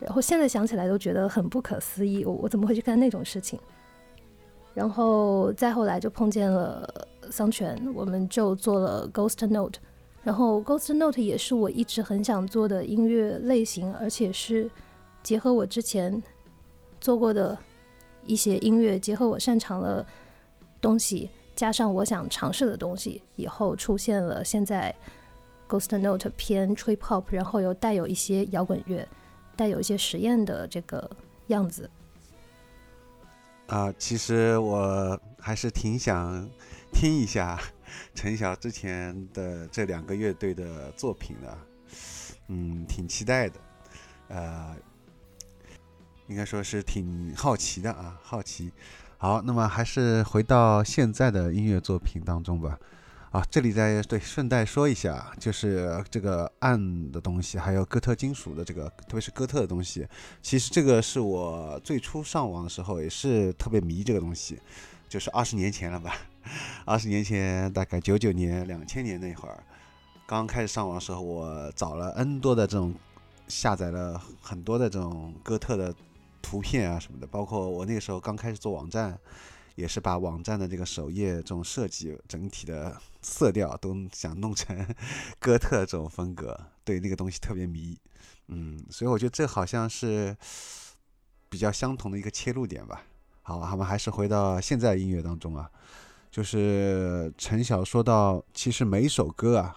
[0.00, 3.60] 然后现在想起来都觉得很不可思议，我我怎么会去干那种事情？
[4.74, 9.78] 然后再后来就碰见了桑泉，我们就做了 Ghost Note，
[10.24, 14.68] 然后 Ghost Note 也是我一直很想做的音乐类型，而且是
[15.22, 16.20] 结合我之前。
[17.00, 17.56] 做过的
[18.26, 20.04] 一些音乐，结合我擅长的
[20.80, 24.94] 东西，加上我想尝试的东西，以后出现了现在
[25.68, 29.06] Ghost Note 偏 Trip Hop，然后又带有一些摇滚乐，
[29.56, 31.10] 带有一些实验的这个
[31.48, 31.88] 样子。
[33.66, 36.48] 啊，其实我还是挺想
[36.92, 37.60] 听一下
[38.14, 41.58] 陈晓之前的这两个乐队的作品的，
[42.48, 43.60] 嗯，挺期待的，
[44.28, 44.76] 呃。
[46.28, 48.70] 应该说是挺好奇的啊，好奇。
[49.16, 52.78] 好，那么还是回到现在的音乐作品当中吧。
[53.30, 60.06] 啊，这里再对顺带说一下，就是这个暗的东西，还有哥特金属的这个，特别是哥特的东西。
[60.42, 64.58] 其实这个是我最初上网的时候也是特别迷这个东西，
[65.08, 66.14] 就是二十年前了吧。
[66.84, 69.62] 二十年前，大概九九年、两千年那会儿，
[70.26, 72.94] 刚开始上网的时候，我找了 N 多的这种，
[73.46, 75.94] 下载了很多的这种哥特的。
[76.42, 79.18] 图片啊什么的，包括我那个时候刚开始做网站，
[79.74, 84.86] 也是把网站的这个首页这种设计整体的色调都想弄成
[85.38, 87.96] 哥特这种风格，对那个东西特别迷，
[88.48, 90.36] 嗯，所以我觉得这好像是
[91.48, 93.04] 比较相同的一个切入点吧。
[93.42, 95.70] 好，我们还是回到现在音乐当中啊，
[96.30, 99.76] 就是陈晓说到，其实每一首歌啊，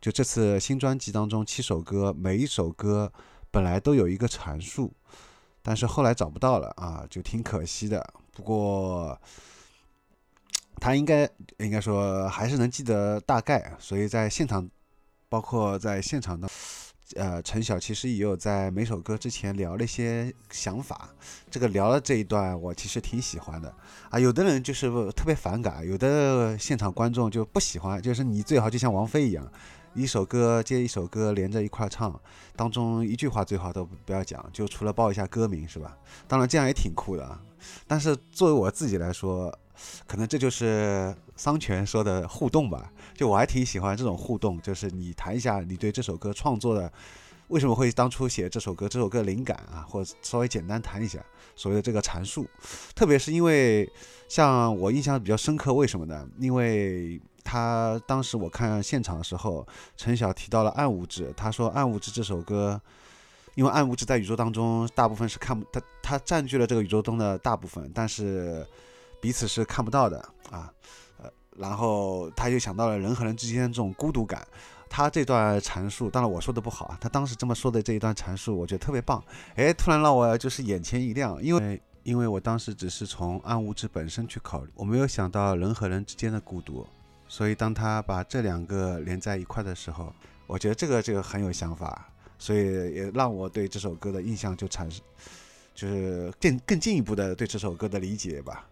[0.00, 3.12] 就这次新专辑当中七首歌，每一首歌
[3.50, 4.92] 本来都有一个阐述。
[5.62, 8.04] 但是后来找不到了啊，就挺可惜的。
[8.32, 9.18] 不过
[10.80, 14.68] 他应该应该说还是能记得大概，所以在现场，
[15.28, 16.48] 包括在现场的。
[17.16, 21.08] 呃，陈晓其实也有在每首歌之前聊了一些想法，
[21.50, 23.74] 这个聊了这一段我其实挺喜欢的
[24.10, 24.18] 啊。
[24.18, 29.50] 有的人就是特别反感，有的现场观众就不喜欢，就是你最好就像王菲一样，
[29.98, 32.18] 一首歌接一首歌连着一块唱，
[32.54, 35.98] 当中一句话最好都不要讲，就除了报一下歌名是吧？
[36.28, 37.42] 当然这样也挺酷的啊。
[37.88, 39.52] 但是作为我自己来说，
[40.06, 46.92] 可能这就是桑泉说的互动吧，就我还挺喜欢这种互动，就是你谈一下你对这首歌创作的
[47.48, 51.18] 为什么会当初写这首歌，这首歌灵感啊，或者稍微简单谈一下
[51.56, 52.46] 所谓的这个阐述，
[52.94, 53.90] 特别是因为
[54.28, 56.24] 像我印象比较深刻，为什么呢？
[56.38, 62.78] 因为他当时我看现场的时候，陈晓提到了暗物质，他说暗物质这首歌。
[63.54, 68.64] 因为暗物质在宇宙当中大部分是看不，他他占据了这个宇宙中的大部分，但是
[69.20, 70.72] 彼此是看不到的啊，
[71.20, 74.46] 呃，然后他就想到了人和人之间这种孤独感。
[74.88, 79.20] 他这段阐述，当然我说的不好啊，他当时这么说的这一段阐述，我觉得特别棒。
[79.56, 86.86] 哎，突然让我就是眼前一亮，因为因为我当时只是从暗物质本身去考虑，我没有想到人和人之间的孤独，
[87.28, 90.12] 所以当他把这两个连在一块的时候，
[90.46, 92.08] 我觉得这个这个很有想法。
[92.40, 95.04] 所以也让我对这首歌的印象就产生，
[95.74, 98.64] 就是更更进一步的对这首歌的理解吧。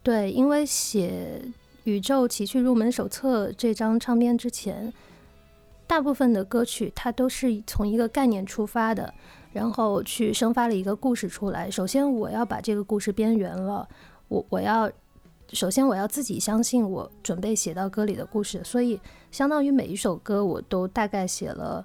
[0.00, 1.42] 对，因为写
[1.82, 4.92] 《宇宙奇趣入门手册》这张唱片之前，
[5.88, 9.12] 大部分的歌曲它都是从一个概念出发的，
[9.52, 11.68] 然后去生发了一个故事出来。
[11.68, 13.88] 首先，我要把这个故事编圆了，
[14.28, 14.88] 我我要
[15.52, 18.98] 首先我要自己相信我准备写到歌里的故事，所以
[19.30, 21.84] 相当于每一首歌我都大概写了。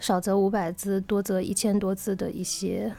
[0.00, 2.92] 少则五百字，多则一千多字的一些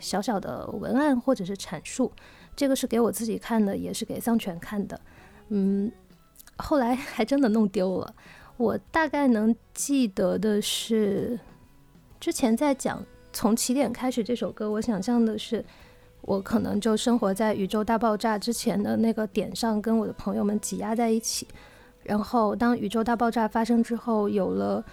[0.00, 2.10] 小小的文案或者是阐述，
[2.56, 4.98] 这个是给我自己看的，也是给桑泉看的。
[5.50, 5.92] 嗯，
[6.56, 8.14] 后来还真的弄丢了。
[8.56, 11.38] 我大概能记得的是，
[12.18, 15.64] 之前在讲从起点开始这首歌，我想象的是，
[16.26, 21.46] 我可能就生活在宇宙大爆炸之前的那个点上，跟我的朋友们挤压在一起。
[22.02, 24.84] 然后当宇宙大爆炸发生之后，有了。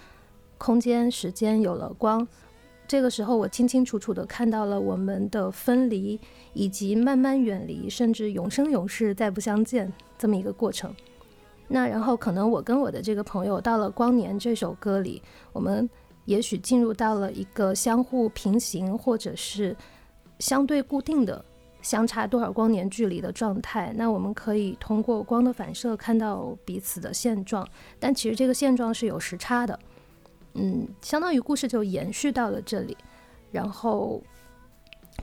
[0.58, 2.24] 空间、时间有了光，
[2.86, 6.20] 这个时候我清清楚楚地看到了我们的分离，
[6.52, 10.94] 以及慢慢远离，甚至永生永世再不相见这么一个过程。
[11.66, 15.20] 那然后可能我跟我的这个朋友到了《光年》这首歌里，
[15.52, 15.90] 我们
[16.26, 19.76] 也许进入到了一个相互平行或者是
[20.42, 21.42] 相对固定的、
[21.82, 23.92] 相差多少光年距离的状态。
[23.94, 27.64] 那我们可以通过光的反射看到彼此的现状，
[28.00, 29.78] 但其实这个现状是有时差的。
[30.54, 32.96] 嗯，相当于故事就延续到了这里，
[33.52, 34.20] 然后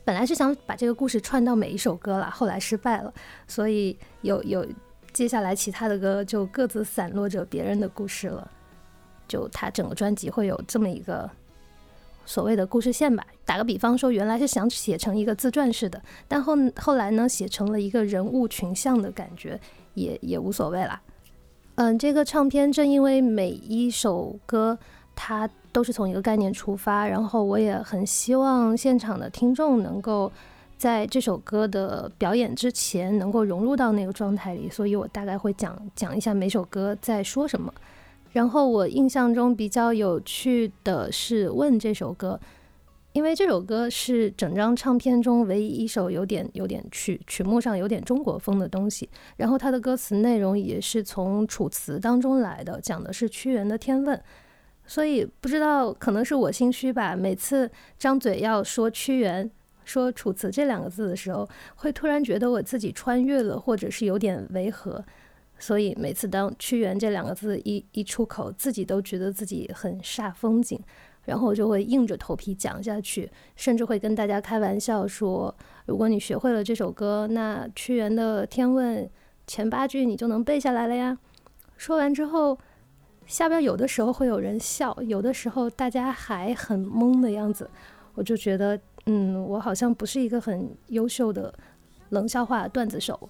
[0.06, 3.14] 本来是想把这个故事串到每一首歌了，后来失败了，
[3.46, 4.66] 所以有有
[5.12, 8.50] 接下来其他的歌就各自散落着别人的故事了，
[9.28, 11.30] 就他整个专辑会有这么一个
[12.30, 13.26] 所谓的故事线吧。
[13.44, 19.60] 打个比方说，原来是想写成一个自传式的，但后后来呢写成了一个人物群像的感觉，
[19.96, 21.02] 也也无所谓啦。
[21.76, 24.78] 嗯，这个唱片正因为每一首歌。
[25.22, 30.32] 它都是从一个概念出发，然后我也很希望现场的听众能够
[30.78, 37.74] 在这首歌的表演之前能够融入到那个状态里，所以我大概会讲讲一下每首歌在说什么。
[38.32, 42.40] 然后我印象中比较有趣的是《问》这首歌，
[43.14, 54.18] 因为这首歌是整张唱片中唯一一首有点有点曲曲目上有点中国风的东西，然后它的歌词内容也是从《楚辞》当中来的，讲的是屈原的《天问》。
[54.86, 57.16] 所以不知道，可能是我心虚吧。
[57.16, 59.50] 每次张嘴要说屈原、
[59.86, 65.04] 说楚辞这两个字的时候，会突然觉得我自己穿越了，或者是有点违和。
[65.60, 70.80] 所以每次当屈原这两个字一一出口，自己都觉得自己很煞风景，
[71.26, 75.54] 然后我就会硬着头皮讲下去，甚至会跟大家开玩笑说：
[75.86, 79.06] 如果你学会了这首歌，那屈原的《天问》
[79.46, 81.18] 前八句你就能背下来了呀。
[81.78, 82.58] 说完之后。
[83.28, 87.70] 下边有的时候会有人笑，有的时候大家还很懵的样子，
[88.16, 91.54] 我就觉得，嗯，我好像不是一个很优秀的
[92.10, 93.30] 冷笑话段子手，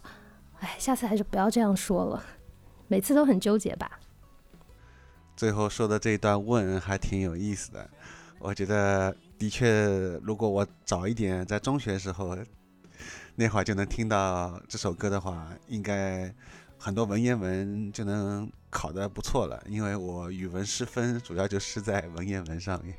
[0.59, 2.23] 哎，下次还是不要这样说了，
[2.87, 3.99] 每次都很纠结吧。
[5.35, 7.89] 最后说的这一段问还挺有意思的，
[8.39, 9.87] 我觉得的确，
[10.23, 12.37] 如果我早一点在中学时候
[13.35, 16.33] 那会儿就能听到这首歌的话，应该。
[16.81, 22.95] 很多文言文就能考得不错了，因为我语文失分主要就失在文言文上面。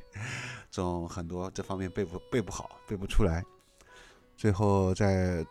[0.69, 3.43] 这种很多这方面背不背不好，背不出来。
[4.37, 5.43] 最后再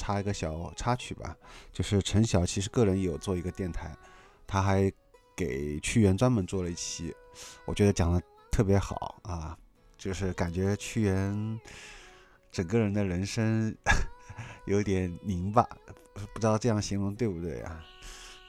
[0.00, 1.36] 插一个小插曲吧，
[1.70, 3.94] 就是陈晓其实个人有做一个电台，
[4.46, 4.90] 他还
[5.36, 7.14] 给屈原专门做了一期，
[7.66, 9.54] 我觉得讲的特别好啊，
[9.98, 11.60] 就是感觉屈原
[12.50, 13.76] 整个人的人生
[14.64, 15.68] 有点拧巴，
[16.32, 17.84] 不知道这样形容对不对啊？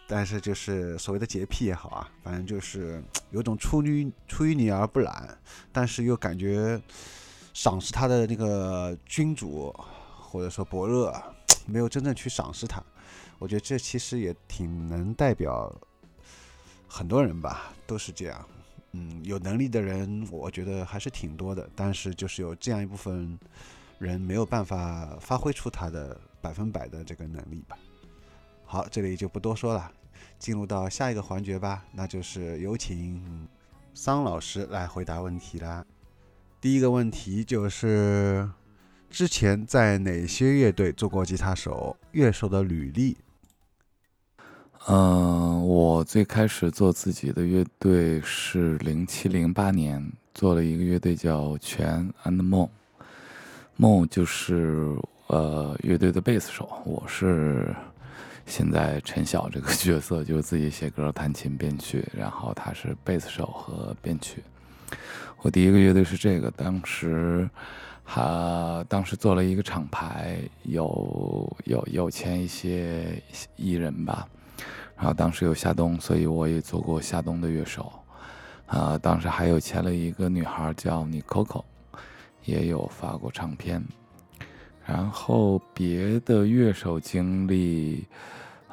[0.08, 5.38] 但是就是所谓的洁癖也好啊，反正就是有种出淤出淤泥而不染，
[5.74, 6.82] 但是又感觉
[7.54, 9.76] 赏识他的那个君主
[10.32, 11.14] 或者说伯乐
[11.66, 12.82] 没有真正去赏识他。
[13.38, 15.70] 我觉得这其实也挺能代表
[16.88, 18.46] 很多人吧，都是这样。
[18.94, 23.38] 嗯，有能力的人我觉得还是挺多的，但是就是有这样一部分
[24.00, 27.78] 人没有办法发挥出他的百分百的这个能力吧。
[28.66, 29.92] 好，这里就不多说了。
[30.40, 33.48] 进入到下一个环节吧，那就是有请
[33.94, 35.86] 桑老师来回答问题啦。
[36.60, 38.50] 第一个问题就是
[39.12, 41.96] 之前在哪些乐队做过吉他手？
[42.14, 43.18] 乐手的履历。
[44.88, 52.68] 嗯，我最开始做自己的乐队是零七零八年做了一个乐队叫全 and 梦，
[53.76, 54.96] 梦就是
[55.28, 57.76] 呃乐队的贝斯手，我是。
[58.48, 64.44] 现在陈晓这个角色就是自己写歌、弹琴、编曲，然后他是贝斯手和编曲。
[65.44, 67.48] 我第一个乐队是这个，当时
[68.04, 73.22] 还当时做了一个厂牌，有有有签一些
[73.56, 74.28] 艺人吧，
[74.98, 77.92] 然后当时有夏冬，所以我也做过夏冬的乐手。
[78.66, 81.64] 啊，当时还有签了一个女孩叫你 Coco，
[82.46, 83.84] 也有发过唱片。
[84.86, 88.06] 然后别的乐手经历，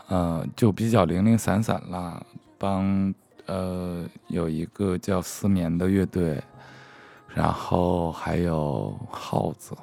[0.07, 2.21] 呃，就比较零零散散啦。
[2.57, 3.15] 帮
[3.47, 6.43] 呃有一个叫思眠的乐队，
[7.35, 9.77] 然后还有耗子，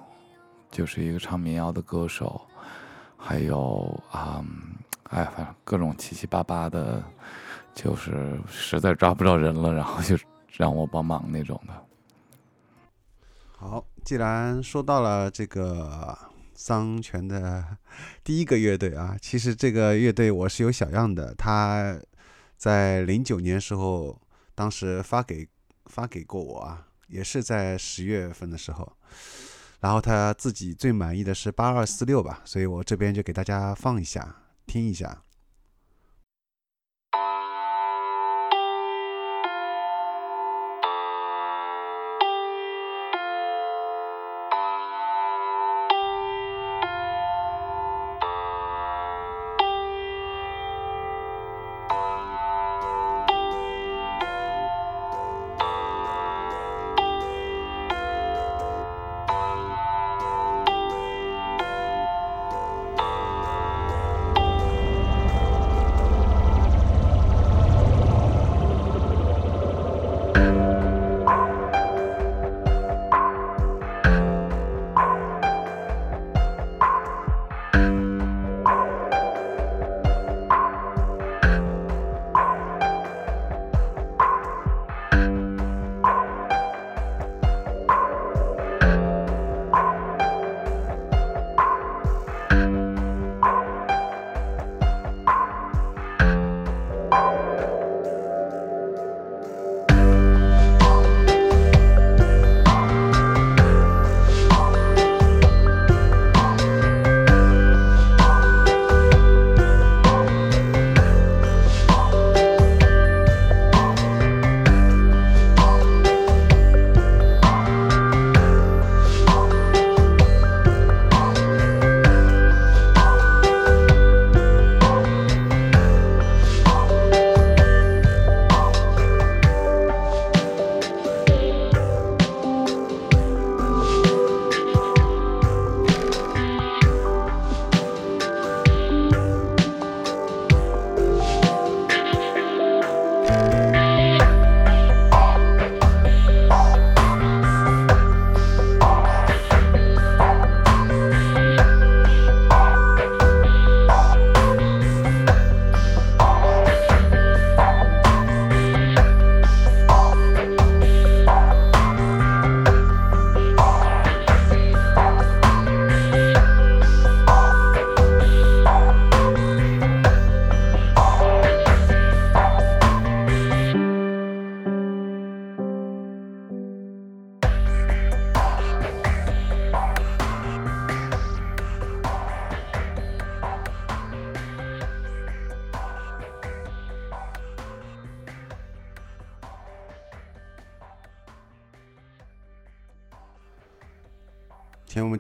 [0.70, 2.42] 就是一个唱民谣的歌手，
[3.16, 4.44] 还有啊，
[5.10, 7.02] 哎，反正各种七七八八的，
[7.74, 10.18] 就是实在抓不着人了，然后就
[10.52, 11.74] 让我帮忙那种的。
[13.58, 16.18] 好，既然说到了这个
[16.54, 17.64] 桑泉的
[18.24, 21.98] 第一个乐队啊，其实这个乐队我是有小样的，他
[22.58, 24.20] 在零九年时候，
[24.54, 25.48] 当时发给
[25.86, 28.92] 发给过我啊，也是在十月份的时候，
[29.80, 34.36] 然后他自己最满意的是八二四六吧，所以我这边就给大家放一下，
[34.66, 35.22] 听一下。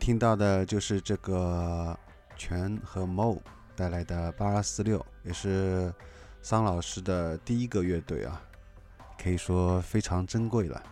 [0.05, 1.97] 听到的就是这个
[2.37, 3.39] 全和 Mo
[3.75, 5.91] 带来的八二四六，也是
[6.43, 8.39] 桑老师的第一个乐队啊，
[9.19, 10.83] 可以说非常珍贵了。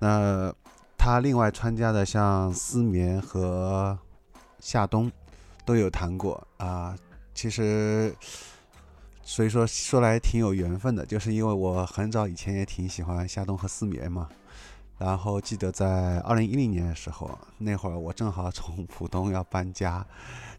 [0.00, 0.52] 那
[0.98, 3.96] 他另外参加的像思眠和
[4.58, 5.08] 夏冬
[5.64, 6.98] 都有弹过啊，
[7.32, 8.12] 其实
[9.22, 14.28] 所以说说来挺有缘分的，就是因为我很早以前也挺喜欢夏冬和思眠嘛。
[14.98, 20.06] 然后记得在二零一零年的时候，那会儿我正好从浦东要搬家，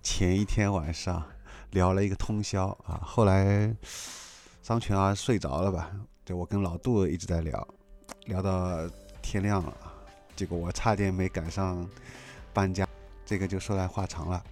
[0.01, 1.23] 前一天晚上
[1.71, 2.99] 聊了一个通宵啊。
[3.01, 3.73] 后来
[4.61, 5.91] 张全儿睡着了吧，
[6.25, 7.65] 就我跟老杜一直在聊，
[8.25, 8.86] 聊到
[9.21, 9.73] 天亮了，
[10.36, 11.88] 结果我差点没赶上
[12.51, 12.86] 搬家，
[13.25, 14.43] 这个就说来话长了。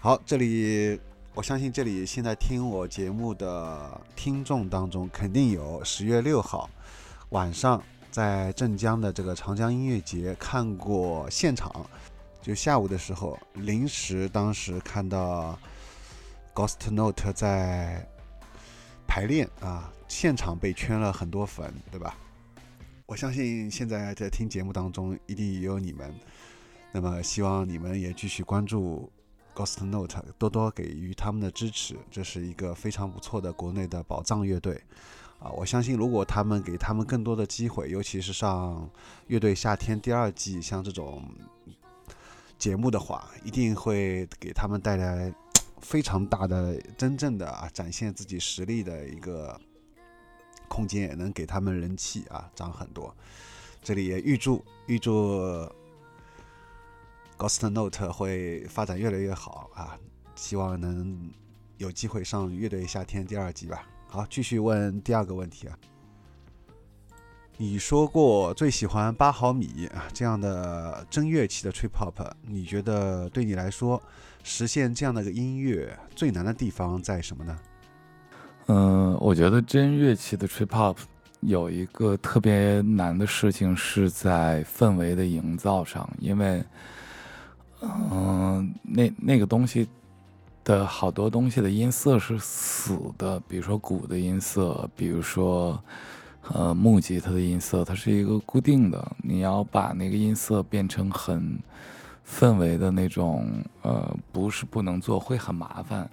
[0.00, 1.00] 好，这里
[1.34, 6.68] 我相信这里现在听我节目的听众当中，肯定有十月六号
[7.30, 7.82] 晚上。
[8.14, 11.84] 在镇江的这个长江音乐节看过现场，
[12.40, 15.58] 就下午的时候，临时当时看到
[16.54, 18.08] Ghost Note 在
[19.04, 22.16] 排练啊，现场被圈了很多粉，对吧？
[23.06, 26.14] 我相信现在在听节目当中一定也有你们，
[26.92, 29.10] 那么希望你们也继续关注
[29.56, 34.80] Ghost Note，多多给予他们的支持，这是一个非常不错的国内的宝藏乐队。
[35.38, 38.88] 啊，我相信如果他们给他们更多的机会，尤其是上
[39.26, 41.22] 乐队夏天第二季像这种
[42.58, 45.32] 节目的话，一定会给他们带来
[45.80, 49.60] 非常大的、真正的啊展现自己实力的一个
[50.66, 53.14] 空间，也能给他们人气啊涨很多。
[53.82, 55.68] 这里也预祝预祝
[57.36, 59.98] Ghost Note 会发展越来越好啊，
[60.34, 61.30] 希望能
[61.76, 63.86] 有机会上乐队夏天第二季吧。
[64.14, 65.76] 好，继续问第二个问题啊。
[67.56, 74.00] 你说过最喜欢八毫米啊这样的真乐器的 trip hop，你觉得对你来说
[74.44, 77.58] 实现这样的一个音乐最难的地方在什么呢？
[78.66, 80.96] 嗯，我觉得真乐器的 trip hop
[81.40, 86.64] 有一个特别难的事情是在氛围的营造上，因为，
[87.80, 89.88] 嗯，那那个东西。
[90.64, 95.78] 的好多东西的音色是死的，比如说鼓的音色，比如说，
[96.52, 99.16] 呃，木吉他的音色，它是一个固定的。
[99.22, 101.58] 你要把那个音色变成很
[102.26, 103.46] 氛围的那种，
[103.82, 106.08] 呃，不是不能做，会很麻烦。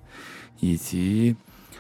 [0.60, 1.34] 以及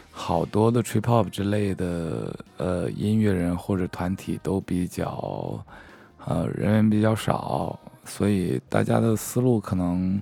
[0.09, 5.63] 好多的 trip hop 之类的，呃，音乐人或者团体都比较，
[6.25, 10.21] 呃，人员比较少，所以大家的思路可能。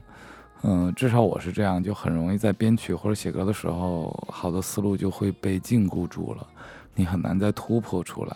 [0.62, 6.46] 嗯，至少我是这样，就很容易在编曲或者写歌的时候，好多思路就会被禁锢住了，
[6.96, 8.36] 你很难再突破出来。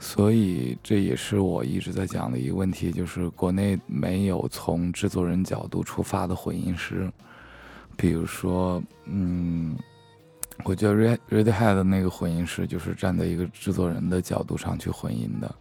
[0.00, 7.08] 所以这也是我一直在讲的一个问题，就是国内没有从制作人角度出发的混音师。
[7.96, 9.76] 比如说，嗯，
[10.64, 15.54] 我觉得 Red Redhead 那个混音师就是站在一个制作人的角度上去混音的，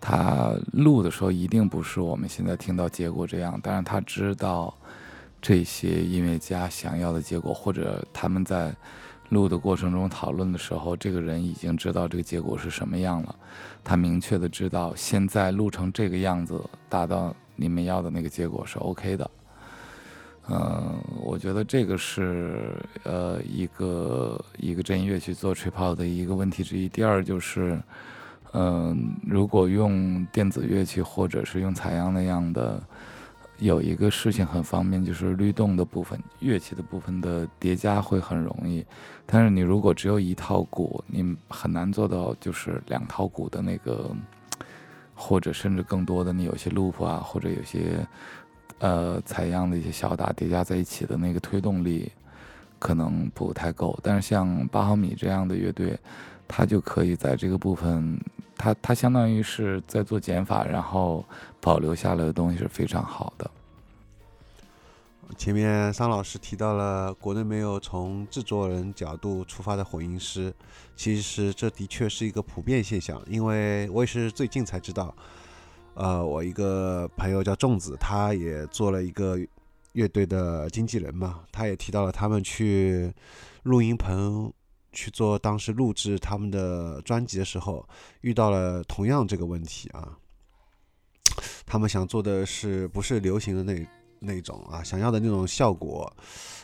[0.00, 4.72] 他录的时候一定不是我们现在听到结果这样，但是他知道。
[5.40, 8.74] 这些音乐家想要的结果，或者他们在
[9.28, 13.36] 录的过程中讨论的时候，这个人已经知道这个结果是什么样了。
[13.84, 19.30] 他明确的知道，现在录成这个样子，达到你们要的那个结果是 OK 的。
[20.48, 22.74] 嗯，我觉得这个是
[23.04, 26.88] 呃一个一个真音乐去做吹泡的一个问题之一。
[26.88, 27.80] 第二就是，
[28.52, 32.82] 嗯，如果用电子乐器或者是用采样那样的。
[33.58, 38.84] 有一个事情很方便，就是律动的部分、乐器的部分的叠加会很容易。
[39.24, 44.10] 但是你如果只有一套鼓，你很难做到就是两套鼓的那个，
[45.14, 48.06] 或者甚至更多的，你有些 loop 啊，或者有些
[48.78, 52.12] 呃采样的一些小打叠加在一起的那个推动力，
[52.78, 53.98] 可能不太够。
[54.02, 55.98] 但是像八毫米这样的乐队，
[56.46, 58.20] 它就可以在这个部分。
[58.56, 61.24] 它它相当于是在做减法，然后
[61.60, 63.50] 保留下来的东西是非常好的。
[65.36, 70.54] 前面桑老师提到了国内没有从制作人角度出发的混音师，
[70.94, 73.20] 其实这的确是一个普遍现象。
[73.28, 75.12] 因为我也是最近才知道，
[75.94, 79.36] 呃，我一个朋友叫粽子，他也做了一个
[79.94, 83.12] 乐队的经纪人嘛，他也提到了他们去
[83.64, 84.52] 录音棚。
[84.96, 87.86] 去做当时录制他们的专辑的时候，
[88.22, 90.16] 遇到了同样这个问题啊。
[91.66, 93.86] 他们想做的是不是流行的那
[94.20, 96.10] 那种啊，想要的那种效果，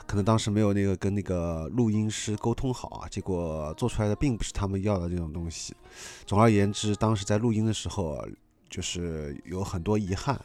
[0.06, 5.76] 可能当时没有那个跟那个录音师沟通好啊，结果做出来的并不是他们要的那种东西。
[6.24, 8.26] 总而言之，当时在录音的时候，
[8.70, 10.40] 就是有很多遗憾，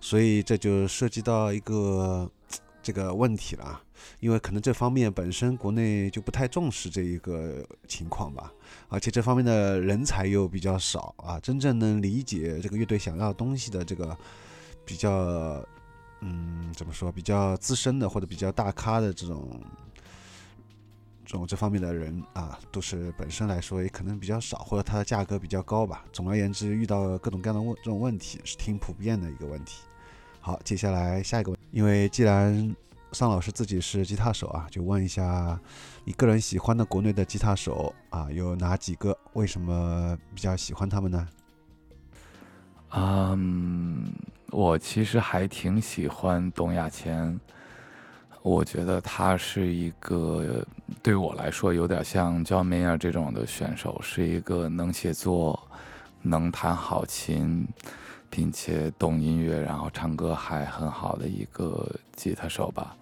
[0.00, 2.28] 所以这就涉及到一个
[2.82, 3.80] 这个问题了，
[4.20, 8.52] 因为可能这方面本身国内就不太重视这一个情况吧，
[8.88, 14.16] 而且这方面的人才又比较少啊，真正能理解这个乐队想要东西的这个
[14.84, 15.64] 比较，
[16.20, 19.60] 嗯，怎么说，比较资深的或者比较大咖的这种。
[21.22, 26.04] 这种这方面的人啊，都是本身来说也可能比较少，或者它的价格比较高吧。
[26.12, 29.82] 总而言之，遇到各种各样的问这种问题是挺普遍的一个问题。
[30.40, 32.74] 好，接下来下一个问，因为既然
[33.12, 35.58] 桑老师自己是吉他手啊，就问一下
[36.04, 39.16] 你个人喜欢的国内的吉他手啊有哪几个？
[39.32, 41.28] 为什么比较喜欢他们呢？
[42.92, 44.12] 嗯，
[44.50, 47.38] 我其实还挺喜欢董亚千。
[48.42, 50.64] 我觉得他是一个
[51.02, 55.60] 对我来说有点像 John 这种的选手，是一个能写作、
[56.22, 57.68] 能弹好琴，
[58.30, 61.86] 并且懂音乐，然后唱歌还很好的一个
[62.16, 62.96] 吉他手吧。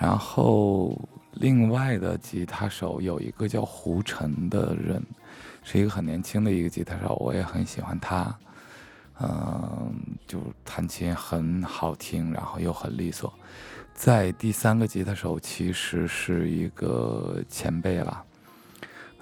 [0.00, 0.96] 然后
[1.32, 5.02] 另外的吉他手有一个叫胡晨的人，
[5.62, 8.34] 是一个很年轻的一个吉他手，我也很喜欢他。
[9.20, 9.92] 嗯，
[10.28, 13.34] 就弹琴很好听，然后又很利索。
[13.92, 18.24] 在第三个吉他手其实是一个前辈了，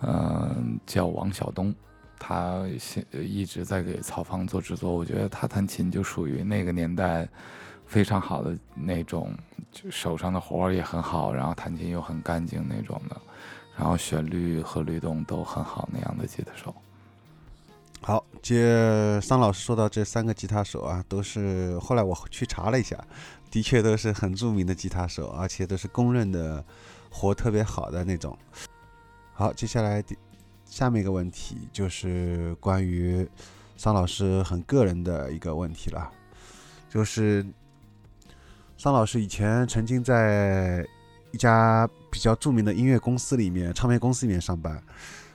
[0.03, 1.75] 嗯，叫王晓东，
[2.19, 4.93] 他现一直在给曹方做制作。
[4.93, 7.27] 我觉得他弹琴就属于那个年代
[7.87, 9.33] 非常好的那种，
[9.71, 13.17] 就手上的活儿也很好，然后弹琴又很干净那种的，
[13.77, 16.75] 然后旋律和律动都很好那样的吉他手。
[18.03, 22.97] 好，接桑老师说到这三个吉他手啊，都是后来我去查了一下。
[23.49, 26.63] 的确都是很著名的吉他手，而且都是公认的
[27.09, 28.37] 活特别好的那种。
[29.33, 30.03] 好，接下来
[30.67, 33.27] 下面一个问题就是关于
[33.77, 36.11] 桑老师很个人的一个问题了，
[36.91, 37.47] 就是
[38.79, 40.87] 桑老师以前曾经在
[41.31, 44.81] 一家比较著名的音乐公司里面，唱片公司里面上班，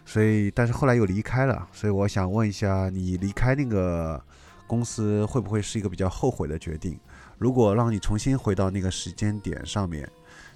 [0.05, 4.23] 所以但是后来又离开了，所以我想问一下，你离开那个
[4.67, 6.99] 公司会不会是一个比较后悔的决定？
[7.39, 10.07] 如果让你重新回到那个时间点上面，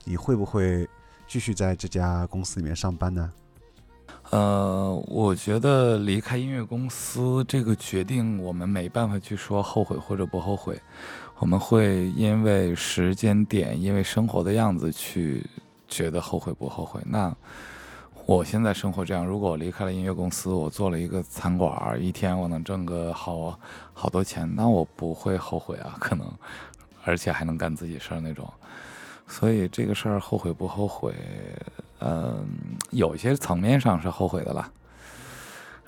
[0.03, 0.87] 你会不会
[1.27, 3.33] 继续在这家公司里面上班呢？
[4.35, 10.77] 呃，我觉得离开音乐公司这个决定，我们没办法去说后悔或者不后悔。
[11.37, 15.41] 我们会因为时间点，因为生活的样子去
[15.87, 16.99] 觉得后悔不后悔。
[17.05, 17.33] 那
[18.25, 23.57] 我现在生活这样，如果我离开了音乐公司，我做了一个餐馆，一天我能挣个好
[23.93, 26.29] 好多钱，那我不会后悔啊，可能。
[27.05, 28.51] 而且还能干自己事儿那种，
[29.27, 31.13] 所以这个事儿后悔不后悔？
[31.99, 32.45] 嗯，
[32.91, 34.71] 有些层面上是后悔的啦。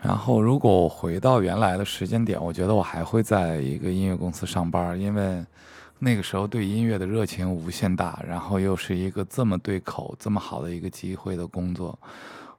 [0.01, 5.45] 然后，如果我回到原来的时间点，我觉得我还会在一个音乐公司上班，因为
[5.99, 11.97] 那个时候对音乐的热情无限大，然后又是一个这么对口、这么好的一个机会的工作，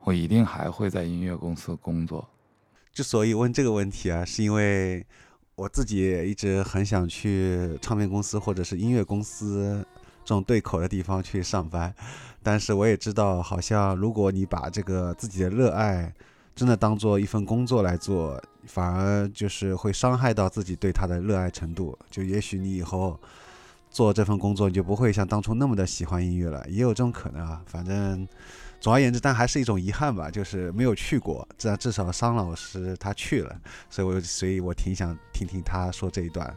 [0.05, 2.29] 我一定还会在音乐公司工作。
[2.93, 5.07] 之所以问这个问题啊，是因为。
[5.59, 9.85] 我自己也一直很想去唱片公司或者是音乐公司
[10.29, 11.95] 这种对口的地方去上班，
[12.45, 16.13] 但是我也知道，好像如果你把这个自己的热爱
[16.55, 21.99] 真的当做一份工作来做，反而就是会伤害到自己对他的热爱程度。
[22.11, 23.19] 就也许你以后
[23.91, 27.63] 做这份工作，你就不会像当初那么的喜欢音乐了，也有这种可能啊。
[27.65, 28.29] 反正。
[28.81, 31.45] 总而言之，但还是一种遗憾吧，就是没有去过。
[31.59, 33.61] 这至少桑老师他去了，
[33.91, 36.57] 所以我所以我挺想听听他说这一段。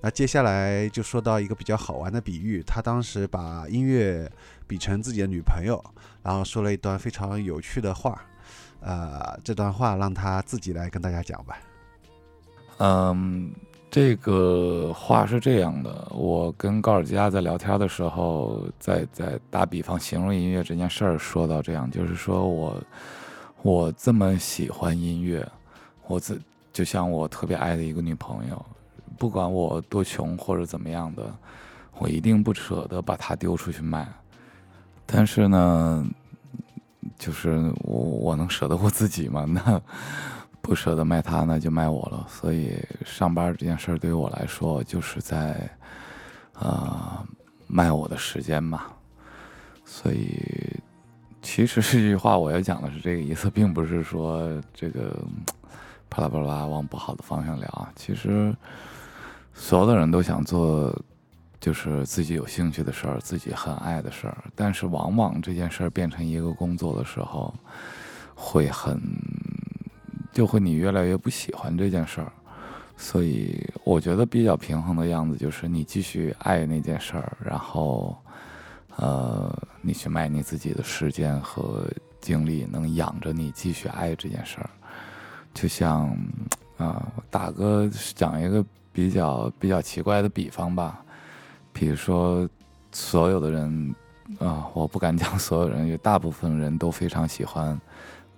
[0.00, 4.30] 那接下来就说到一个比较好玩的比喻，他当时把音乐
[4.66, 5.82] 比成自己的女朋友，
[6.22, 8.22] 然后说了一段非常有趣的话。
[8.80, 11.58] 呃，这段话让他自己来跟大家讲吧。
[12.78, 13.52] 嗯。
[13.88, 22.82] 这个话是这样的，我跟高尔基亚在聊天的时候，在在打比方形容音乐这件事儿，说到这样，就是说我
[23.62, 25.46] 我这么喜欢音乐，
[26.08, 26.38] 我自
[26.74, 28.66] 就像我特别爱的一个女朋友，
[29.18, 31.34] 不管我多穷或者怎么样的，
[31.98, 34.06] 我一定不舍得把它丢出去卖。
[35.04, 36.06] 但是呢，
[37.18, 39.44] 就是我我能舍得我自己吗？
[39.48, 39.80] 那。
[40.62, 42.26] 不舍得卖它，那就卖我了。
[42.28, 45.70] 所以上班这件事对于我来说，就是在，
[46.54, 47.24] 呃，
[47.68, 48.82] 卖我的时间嘛。
[49.84, 50.42] 所以
[51.40, 55.16] 其实这句话我要讲的是这个意思，并不是说这个
[56.10, 57.88] 啪啦啪啦往不好的方向聊啊。
[57.94, 58.52] 其实
[59.56, 60.94] 所有的人都想做，
[61.58, 64.44] 就是自己有兴趣的事儿，自己很爱的事儿。
[64.54, 67.52] 但是往往这件事儿变成一个工作的时候，
[68.34, 69.00] 会很。
[70.32, 72.30] 就会你越来越不喜欢这件事儿，
[72.94, 78.14] 所以我觉得比较平衡的样子就是你继续爱那件事儿，然后，
[78.96, 79.50] 呃，
[79.80, 81.90] 你去卖你自己的时间和
[82.20, 84.68] 精力，能养着你继续爱这件事儿。
[85.54, 86.14] 就像，
[86.76, 88.62] 啊，打个讲一个
[88.96, 91.04] 比较比较奇怪的比方吧，
[91.70, 92.48] 比如说，
[92.90, 93.94] 所有的人，
[94.38, 97.78] 啊，我不敢讲所有人，有大部分人都非常喜欢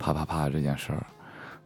[0.01, 1.07] 啪啪啪这件事儿。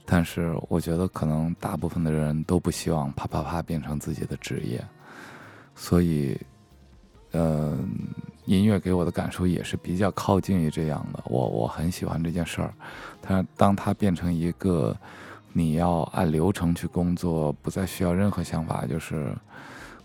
[0.05, 4.85] 但是我觉得可能大部分的人都不希望啪啪啪变成自己的职业，
[5.75, 6.39] 所以，
[7.31, 7.75] 呃，
[8.45, 11.23] 音乐给我的感受也是比较靠近于这样的。
[11.25, 12.75] 我我很喜欢这件事儿，
[13.23, 14.95] 它当它变成一个
[15.53, 19.35] 你要按流程去工作，不再需要任何想法，就是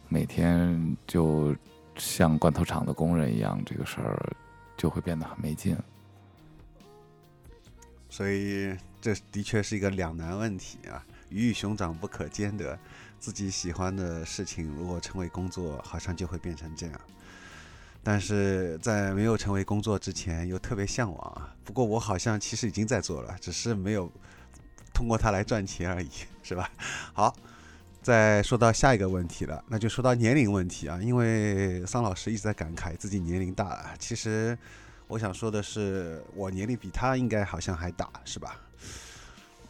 [0.07, 1.55] 每天就
[1.97, 4.35] 像罐头厂的工人一样，这个事儿
[4.75, 5.77] 就会变得很没劲。
[8.09, 8.75] 所以。
[8.99, 12.77] 这的确是一个两难问题啊，鱼与熊掌不可兼得。
[13.19, 16.99] 自己喜欢的事情如果成为工作，好像就会变成这样。
[18.03, 21.55] 但是在没有成为工作之前，又特别向往啊。
[21.63, 24.11] 不过我好像其实已经在做了，只是没有
[24.97, 26.09] 通过它来赚钱而已，
[26.41, 26.67] 是吧？
[27.13, 27.31] 好，
[28.01, 30.99] 再说到下一个问题了，那就说到年龄问题啊。
[30.99, 34.57] 因为桑老师一直在感慨自己年龄大了，其实
[35.07, 38.59] 我想说的是，我年龄比他应该好像还大，是吧？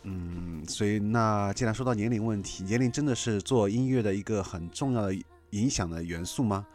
[0.03, 5.13] 嗯，所以那既然说到年龄问题，年龄真的是做音乐的一个很重要的
[5.49, 6.65] 影响的元素吗？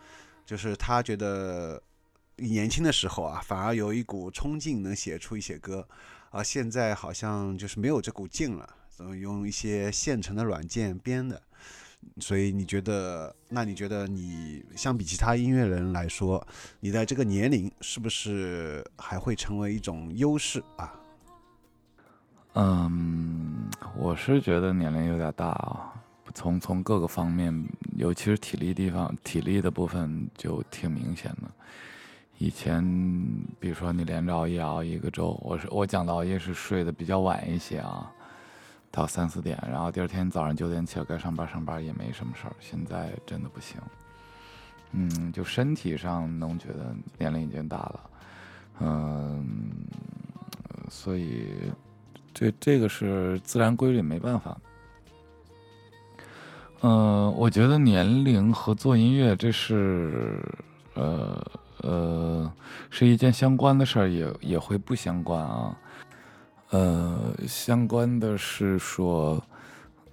[0.44, 1.82] 就是他觉得
[2.36, 5.88] 年轻的时候啊，反而有一股冲劲能写出一些歌，
[6.32, 8.68] 而现在好像就是没有这股劲了，
[9.20, 11.40] 用一些现成的软件编的。
[12.18, 16.44] 所以你觉得，那你觉得你相比其他音乐人来说，
[16.80, 20.92] 你的这个年龄是不是还会成为一种优势啊？
[22.54, 25.94] 嗯，我是觉得年龄有点大啊，
[26.34, 27.64] 从从各个方面，
[27.96, 31.50] 尤其是体力地方，体力的部分就挺明显的。
[32.38, 32.82] 以前，
[33.60, 38.10] 比如说你连着熬夜熬一个周，我是我讲的熬夜是睡得比较晚一些啊，
[38.90, 42.56] 到三四点，然后第二天早上九点起来该上班上班也没什么事儿。
[42.60, 43.80] 现在真的不行，
[44.92, 48.10] 嗯，就身体上能觉得年龄已经大了，
[48.80, 49.46] 嗯，
[50.88, 51.46] 所以。
[52.34, 54.56] 这这个是自然规律，没办法。
[56.80, 60.42] 嗯，我觉得年龄和做音乐这是，
[60.94, 61.46] 呃
[61.82, 62.52] 呃，
[62.90, 65.76] 是一件相关的事儿，也也会不相关啊。
[66.70, 69.42] 呃，相关的是说，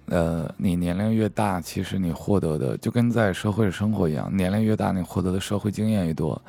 [0.06, 6.40] 呃，你年龄越大，其实你获得的就跟在社会生活一样，年龄越大，你获得的社会经验越多，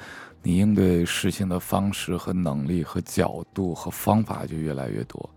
[0.43, 5.29] 你应对事情的方式和能力和角度和方法就越来越多。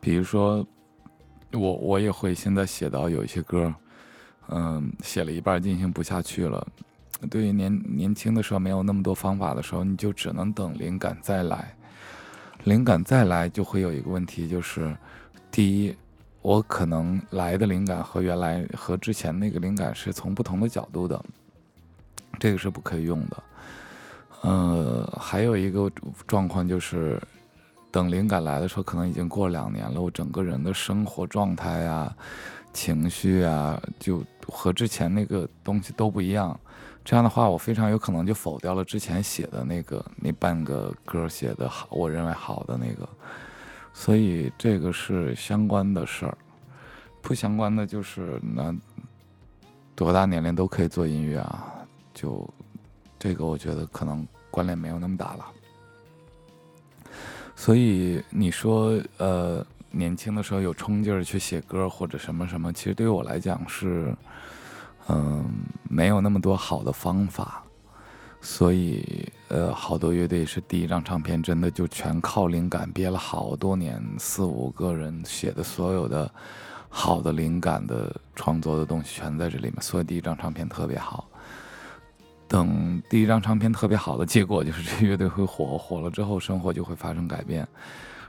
[0.00, 0.64] 比如说，
[1.52, 3.74] 我我也会现在写到有一些歌，
[4.48, 6.64] 嗯，写了一半进行不下去了。
[7.28, 11.74] 对于年年轻的时候没有那么多方法的时候，你就只能等灵感再来。
[12.64, 14.96] 灵感再来就会有一个问题，就是
[15.50, 15.94] 第一，
[16.42, 21.22] 我可能来的灵感和原来和之前那个灵感是从不同的角度的，
[22.38, 23.42] 这个是不可以用的。
[24.42, 25.90] 呃，还有一个
[26.26, 27.20] 状况就是。
[27.90, 30.00] 等灵感来的时候，可能已经过两年了。
[30.00, 32.12] 我整个人的生活状态呀、
[32.72, 36.58] 情绪啊，就和之前那个东西都不一样。
[37.04, 43.08] 这样的话，我非常有可能就否掉了之前写的那个那半个歌写的好，我认为好的那个。
[43.92, 46.36] 所以这个是相关的事儿，
[47.20, 48.74] 不相关的就是那
[49.94, 51.72] 多大年龄都可以做音乐啊。
[52.14, 52.48] 就
[53.18, 55.46] 这个，我觉得可能关联没有那么大了。
[57.54, 64.12] 所以你说，呃，年轻的时候有冲劲儿去写歌或者什么什么，其实对于我来讲是，
[65.08, 65.44] 嗯，
[65.88, 67.62] 没有那么多好的方法。
[68.40, 76.30] 所以，呃，好多乐队是第一张唱片真的就全靠灵感憋了好多年，四五个人写的所有的
[76.90, 81.26] 好的灵感的创作的东西全在这里面，所以第一张唱片特别好。
[82.46, 87.66] 等第一张唱片特别好的结果，就是这乐队会火，火了之后生活就会发生改变，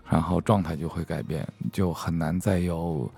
[0.09, 3.11] 然后状态就会改变，就很难再有，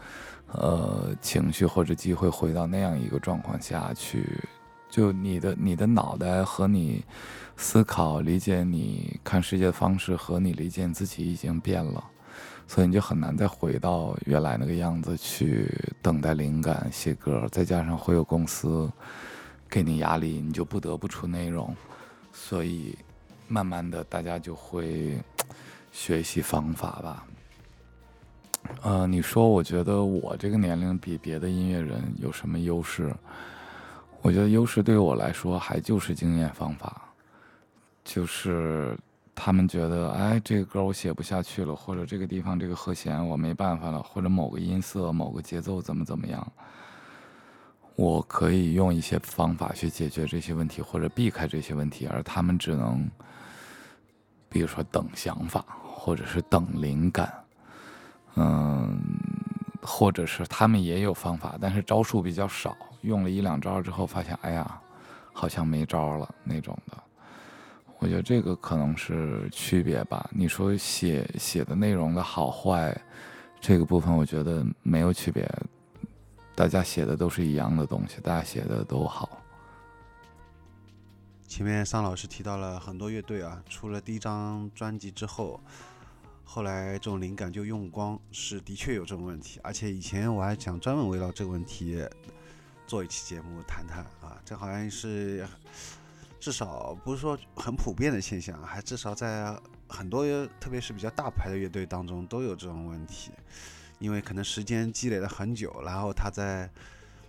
[0.53, 4.43] 呃，情绪或者机会回到那样一个状况下去。
[4.89, 7.03] 就你的你的脑袋和你
[7.55, 12.03] 思考、理解你看世界的方式和你理解你自己已经变了，
[12.67, 15.69] 所以你就很难再回到原来那个样子去
[16.01, 18.91] 等待灵感写歌，再加上会有公司。
[19.69, 21.75] 给你压力，你就不得不出内容，
[22.31, 22.97] 所以
[23.49, 25.21] 慢慢的大家就会
[25.91, 27.27] 学习方法吧。
[28.81, 33.13] 呃，你说我觉得我这个年龄比别的音乐人有什么优势？
[34.21, 37.01] 我觉得优势对于我来说还就是经验方法，
[38.03, 38.97] 就是
[39.33, 46.45] 他们觉得，哎，这个歌我写不下去了，或者这个地方这个和弦我没办法了，或者某个音色、某个节奏怎么怎么样，
[47.95, 53.09] 我可以用一些方法去解决这些问题，或者避开这些问题，而他们只能，
[54.49, 57.31] 比如说等想法，或者是等灵感，
[58.37, 58.97] 嗯，
[59.81, 62.77] 或者是他们也有方法，但是招数比较少。
[63.01, 64.81] 用了一两招之后，发现哎呀，
[65.33, 66.97] 好像没招了那种的。
[67.99, 70.29] 我觉得这个可能是区别吧。
[70.31, 72.95] 你说写写的内容的好坏，
[73.59, 75.49] 这个部分我觉得没有区别，
[76.53, 79.41] 大家写的都是一样的东西，大家写的都好。
[81.47, 85.59] 前面桑老师提到了很多乐队啊，出了第一张专辑之后，
[86.49, 89.59] 后来这种灵感就用光，是的确有这种问题。
[89.61, 92.03] 而且以前我还想专门围绕这个问题。
[92.87, 95.45] 做一期节目谈谈啊，这好像是
[96.39, 99.53] 至少不是说很普遍的现象，还至少在
[99.89, 100.25] 很多
[100.57, 103.31] 特别是比较大牌的乐队当中都有这种问题，
[103.99, 106.69] 因为可能时间积累了很久，然后他在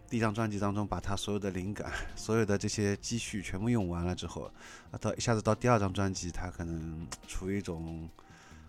[0.08, 4.48] 第一张专辑当中把他所有的灵感、所有的这些积蓄全部用完了之后，
[4.92, 8.08] 啊，到一下子到第二张专辑，他可能处于一种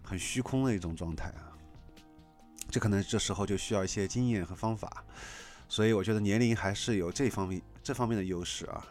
[0.10, 1.54] 很虚空的一种状态啊，
[2.72, 5.06] 这可能这时候就需要一些经验和方法。
[5.68, 8.84] 所以我觉得年龄还是有这方面这方面的优势啊，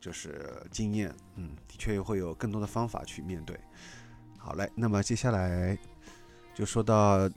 [0.00, 3.60] 就是经验，嗯，的确会有更多的方法去面对。
[4.38, 5.76] 好嘞，那么接下来
[6.54, 7.28] 就说到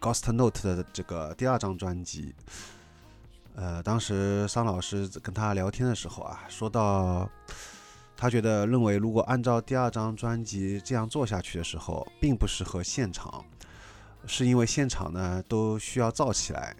[0.00, 2.34] Ghost Note 的这个第二张专辑。
[3.54, 7.30] 呃，当时桑老师跟他聊天的时候啊，说到
[8.16, 13.44] 他觉得认为如果按照第二张专辑这样做下去的时候，并不适合现场，
[14.26, 16.74] 是因为现场呢都需要造起来。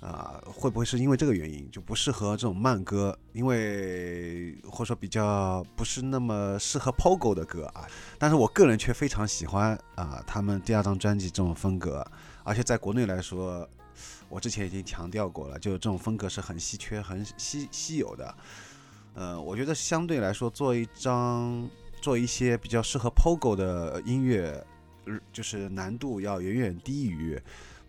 [0.00, 3.18] 啊，会不会是因为这个原因就不适合这种慢歌？
[3.32, 7.88] 因为或者说比较不是那么适合 Pogo 的歌啊。
[8.18, 12.06] 但是我个人却非常喜欢啊，他们第二张专辑这种风格，
[12.42, 13.66] 而且在国内来说，
[14.28, 18.34] 我之前已经强调过了，就这种风格是很稀缺、很稀稀有的。
[19.14, 21.68] 呃，我觉得相对来说，做一张
[22.00, 24.64] 做一些比较适合 Pogo 的音乐，
[25.32, 27.40] 就是难度要远远低于。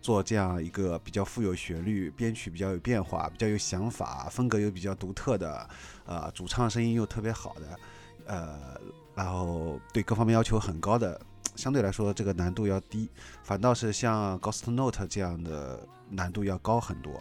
[0.02, 5.68] 做这样一个比较富有旋律、编曲比较有变化、比较有想法、风格又比较独特的，
[6.04, 7.80] 呃，主唱声音又特别好的，
[8.26, 8.80] 呃，
[9.16, 11.20] 然后对各方面要求很高的，
[11.56, 13.08] 相对来说这个难度要低，
[13.42, 17.20] 反倒是像 Ghost Note 这样的难度要高很多。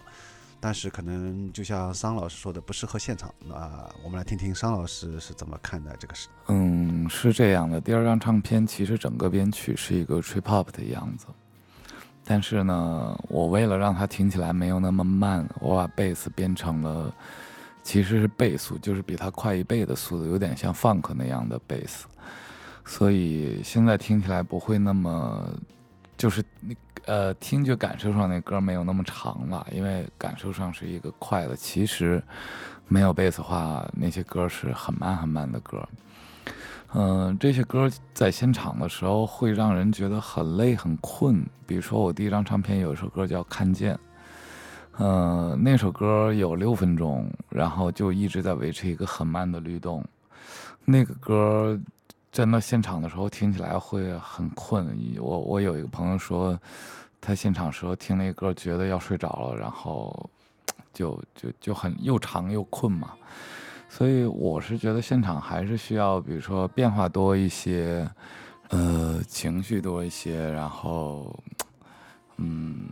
[0.65, 3.31] 但是可能就像桑老师说的，不适合现场。
[3.47, 6.27] 那我们来听听桑老师是怎么看待这个事。
[6.47, 7.79] 嗯，是这样的。
[7.79, 11.27] 第二张唱片其实整个编曲是一个 trip hop 的样子。
[12.23, 17.13] 但是呢，我为了让它听起来没有那么慢，我把贝斯编成了，
[17.83, 22.07] 其实是倍速，就是比它快一倍的速度，有点像 funk 那样的贝斯，
[22.85, 25.47] 所以现在听起来不会那么，
[26.17, 26.73] 就是那
[27.05, 32.23] 呃听觉感受上那歌没有那么长了，因为感受上是一个快的，其实
[32.87, 35.87] 没有贝斯话，那些歌是很慢很慢的歌。
[36.93, 41.45] 嗯，这些歌在现场的时候会让人觉得很累很困。
[41.67, 43.95] 比如说，我第一张唱片有一首歌叫《看见》，
[44.99, 50.05] 嗯，那首歌有六分钟，然后就一直在维持一个很慢的律动。
[50.85, 51.77] 那个歌
[52.35, 54.85] 在那现场的时候听起来会很困。
[55.21, 56.59] 我我有一个朋友说，
[57.21, 60.29] 他现场时候听那歌觉得要睡着了，然后
[60.93, 63.13] 就就就很又长又困嘛。
[63.87, 68.05] 所以我是觉得现场还是需要，比如说变化多一些，
[68.67, 71.39] 呃，情绪多一些，然后，
[72.35, 72.89] 嗯，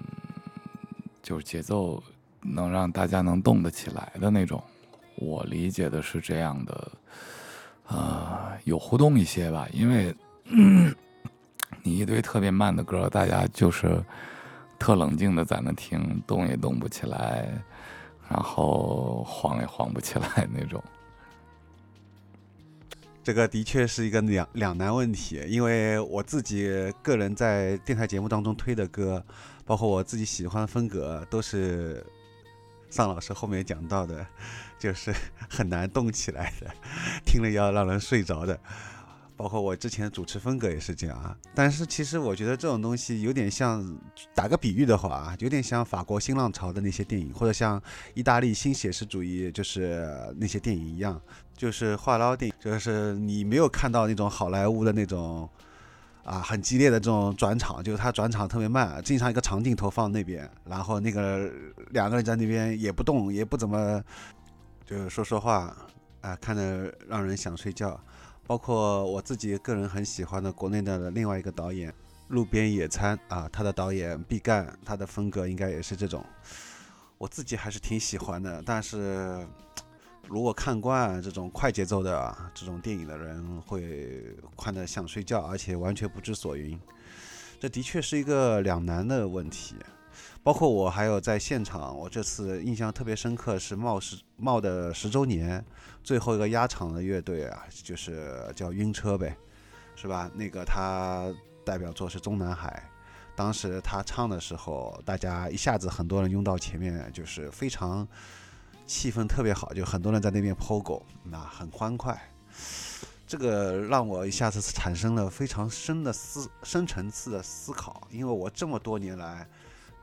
[1.21, 2.01] 就是节奏
[2.39, 4.63] 能让大家能动得起来的那种。
[5.15, 6.91] 我理解的是这样的，
[7.87, 9.67] 呃，有互动一些吧。
[9.73, 10.15] 因为
[11.81, 14.03] 你一堆特别慢的歌，大家就是
[14.79, 17.49] 特冷静的在那听，动也动不起来。
[18.29, 20.81] 然后晃也晃不起来那种，
[23.21, 25.43] 这个的确是一个两两难问题。
[25.47, 26.71] 因为我自己
[27.03, 29.23] 个人在电台节目当中推的歌，
[29.65, 32.03] 包括我自己喜欢的风格，都是
[32.89, 34.25] 尚老师后面讲到的，
[34.83, 35.15] 就是
[35.49, 36.69] 很难动起来的，
[37.25, 38.59] 听了要让人睡着的。
[39.37, 43.97] 包括我之前主持风格也是这样啊，但是其实我觉得这种东西有点像，
[44.35, 47.81] 打个比喻的话啊，有点像法国新浪潮的那些电影，或者像
[48.13, 50.05] 意大利新写实主义就是
[50.37, 51.19] 那些电影一样，
[51.55, 55.49] 就是话唠电影，就是你没有看到那种好莱坞的那种
[56.23, 61.51] 啊，很激烈的这种转场，就是他转场特别慢，经常一个长镜头放那边，然后那个
[61.89, 64.01] 两个人在那边也不动，也不怎么，
[64.85, 65.75] 就是说说话
[66.21, 67.99] 啊，看着让人想睡觉。
[68.45, 71.93] 包括我自己个人很喜欢的国内的另外一个导演。
[72.29, 76.25] 路边野餐啊，他的导演毕赣，他的风格应该也是这种，
[77.17, 78.63] 我自己还是挺喜欢的。
[78.65, 79.45] 但是
[80.27, 86.79] 如果看惯这种快节奏的这种电影的人，会看得想睡觉，而且完全不知所云。
[87.59, 89.75] 这的确是一个两难的问题。
[90.43, 95.63] 包括我还有在现场，我这次印象特别深刻是茂十茂的十周年
[96.03, 99.35] 最后一个压场的乐队啊，就是叫晕车呗，
[99.95, 100.29] 是吧？
[100.35, 101.33] 那个他。
[101.65, 102.83] 代表作是中南海，
[103.37, 108.05] 当时他唱的时候，大家一下子很多人拥到前面，就是非常
[108.85, 112.21] 气氛特别好，就很多人在那边 POGO，那很欢快。
[113.25, 119.47] 这个让我一下子产生了非常深的思深层次的思考，因为我这么多年来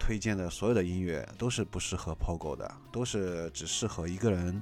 [0.01, 4.61] 推荐的所有的音乐都是不适合 POGO 的，都是只适合一个人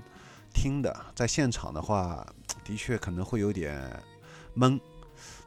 [0.52, 2.26] 听的，在现场的话，
[2.62, 3.80] 的确可能会有点
[4.52, 4.78] 闷，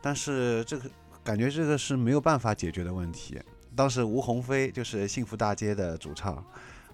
[0.01, 0.89] 但是这个。
[1.23, 3.39] 感觉这个是没有办法解决的问题。
[3.75, 6.43] 当时吴鸿飞就是幸福大街的主唱，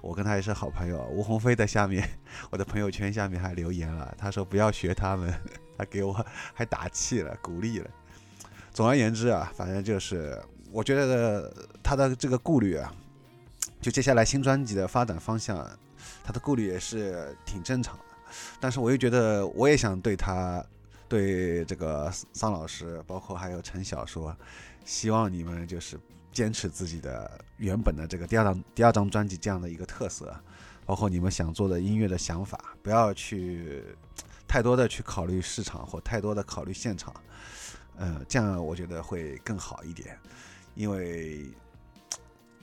[0.01, 1.01] 我跟他也是好朋友。
[1.09, 2.05] 吴鸿飞在下面，
[2.51, 5.33] 我的朋友圈下面还留言了，他说不要学他们，
[5.79, 7.89] 他给我还打气了，鼓励了。
[8.73, 10.37] 总而言之啊，反正就是
[10.71, 11.53] 我觉得
[11.83, 12.93] 他的这个顾虑啊，
[13.81, 15.67] 就接下来新专辑的发展方向，
[16.23, 18.03] 他的顾虑也是挺正常的。
[18.59, 20.65] 但是我又觉得，我也想对他。
[21.09, 24.35] 对这个桑老师，包括还有陈晓说，
[24.83, 25.97] 希望你们就是
[26.33, 30.37] 坚持自己的原本的这个第二张第二张专辑这样的一个特色，
[30.85, 33.85] 包括你们想做的音乐的想法，不要去
[34.45, 37.13] 太多的去考虑市场或太多的考虑现场，
[37.99, 40.19] 嗯，这样我觉得会更好一点，
[40.77, 41.45] 因为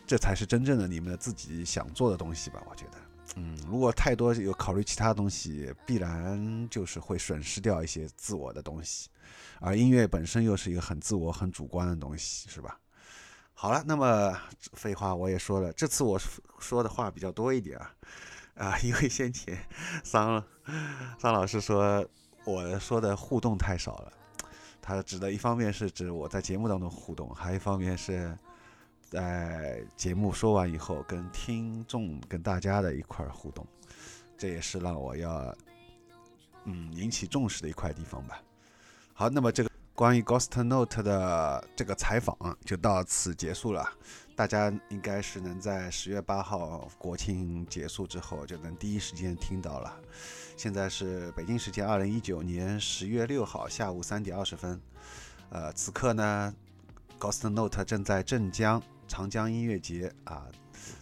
[0.07, 2.93] 这才是真正的你们自己想做的东西吧，我觉得。
[3.37, 9.09] 嗯，如果太多有考虑其他东西，必然就是会损失掉一些自我的东西，
[9.61, 12.79] 而音乐本身又是一个很自我、很主观的东西，是吧？
[13.55, 14.39] 好了，那么
[14.75, 16.21] 废话我也说了，这次我
[16.61, 17.91] 说的话比较多一点啊，
[18.57, 19.59] 啊，因为先前
[20.05, 20.45] 桑
[21.19, 22.07] 桑老师说
[22.45, 24.13] 我说的互动太少了，
[24.85, 28.37] 它指的一方面是指我在节目当中互动，还有一方面是。
[29.11, 33.65] 在节目说完以后，跟听众、跟大家的一块互动，
[34.37, 35.55] 这也是让我要
[36.65, 38.43] 嗯引起重视的一块地方吧。
[39.13, 43.89] 好，那么这个关于 Ghost Note 的这个采访就到此结束了。
[44.35, 49.97] 大家应该是能在十月八号国庆结束之后就能第一时间听到了。
[50.57, 54.81] 现在是北京时间二零一九年十月六号下午三点二十分。
[55.51, 56.55] 呃，此刻呢
[57.19, 58.83] ，Ghost Note 正在镇江。
[59.07, 60.47] 长江音乐节啊，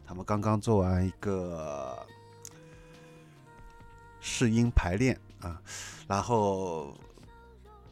[0.05, 1.97] 他们刚刚做完一个
[4.21, 5.63] 试音排练啊，
[6.09, 6.93] 然后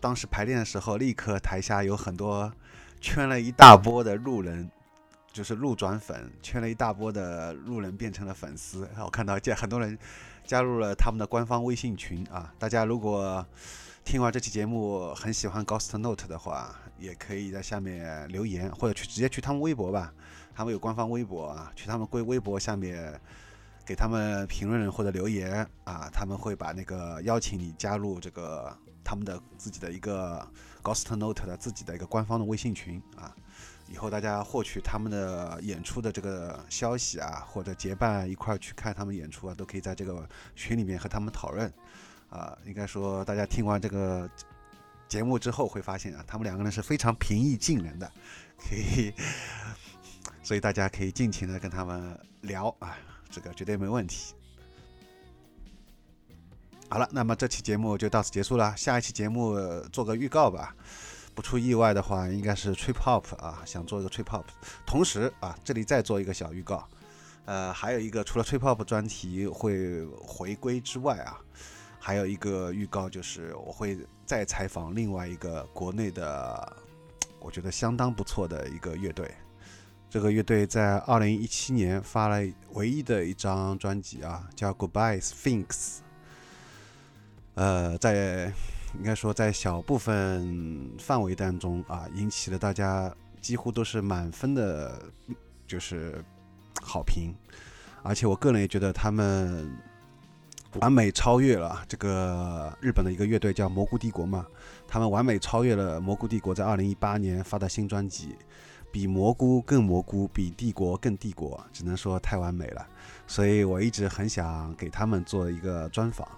[0.01, 2.53] 当时排练的时候，立刻台下有很多
[3.01, 4.69] 圈了一大波的路人，
[5.33, 8.83] 就是路转粉，圈了一大波的路人变成了粉丝。
[8.89, 9.97] 然后我看到见很多人
[10.51, 13.47] 加入了他们的官方微信群啊，大家如果
[14.05, 16.75] 听完这期节目很喜欢 Ghost Note 的话。
[16.99, 20.13] 也可以在下面留言，或者去直接去他们微博吧，
[20.55, 23.19] 他们有官方微博啊，去他们微微博下面
[23.87, 30.47] 给他们评论或者留言啊，他们会把那个邀请你加入这个他们的自己的一个
[30.83, 33.35] Ghost Note 的自己的一个官方的微信群啊，
[33.91, 40.27] 以后大家获取他们的演出的这个消息啊，或者结伴一块儿去看他们演出啊，都可以在这个
[40.57, 41.71] 群里面和他们讨论
[42.31, 44.31] 啊，应该说大家听完这个。
[45.09, 48.09] 节目之后会发现啊，他们两个人是非常平易近人的，
[48.57, 49.13] 可以，
[50.41, 52.97] 所以大家可以尽情的跟他们聊啊，
[53.29, 54.37] 这个绝对没问题。
[56.89, 60.77] 好了，那么这期节目就到此结束了，下一期节目做个预告吧，
[61.41, 64.45] 不出意外的话，应该是 trip hop 啊，想做一个 trip hop，
[64.85, 66.87] 同时啊，这里再做一个小预告，
[67.47, 71.41] 呃，还有一个除了 trip hop 专题会回归之外啊。
[71.99, 76.77] 还有一个预告就是，我会再采访另外一个国内的，
[77.39, 79.35] 我觉得相当不错的一个乐队。
[80.11, 85.67] 这个乐队在二零一七年发了唯一的一张专辑啊，叫《Goodbye Sphinx》。
[87.55, 88.53] 呃，在
[88.95, 95.01] 应该说在小部分范围当中啊，引起了大家几乎都是满分的，
[95.67, 96.25] 就是
[96.83, 97.35] 好评。
[98.03, 99.71] 而且我个人也觉得他们。
[100.75, 104.47] 完美超越了这个日本的一个乐队叫蘑菇帝国嘛，
[104.87, 108.37] 他们完美超越了蘑菇帝国在二零一八年发的新专辑，
[108.93, 112.87] 比蘑菇更蘑菇，比帝国更帝国，只能说太完美了。
[113.27, 116.29] 所以我一直很想给他们做一个专访，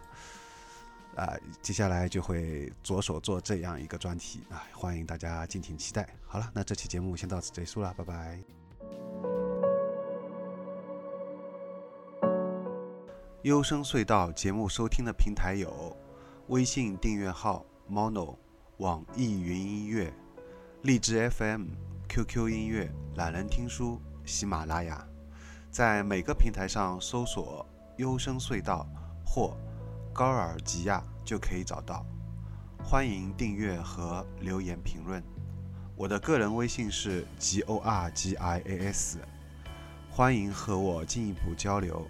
[1.16, 6.08] 啊，接下来就会着手做这样一个专题啊，欢迎大家敬请期待。
[6.26, 8.38] 好了，那这期节目先到此结束了，拜拜。
[13.42, 15.96] 优声隧道节目收听的平台有
[16.46, 18.36] 微信订阅号 mono、
[18.76, 20.14] 网易云音乐、
[20.82, 21.66] 荔枝 FM、
[22.08, 25.04] QQ 音乐、懒人听书、喜马拉雅。
[25.70, 27.66] 在每个平台上搜索
[27.98, 28.86] “优声隧道”
[29.26, 29.56] 或
[30.12, 32.04] “高尔吉亚”就可以找到。
[32.84, 35.22] 欢迎订阅和留言评论。
[35.96, 39.18] 我的个人微信是 g o r g i a s，
[40.10, 42.06] 欢迎和我进一步交流。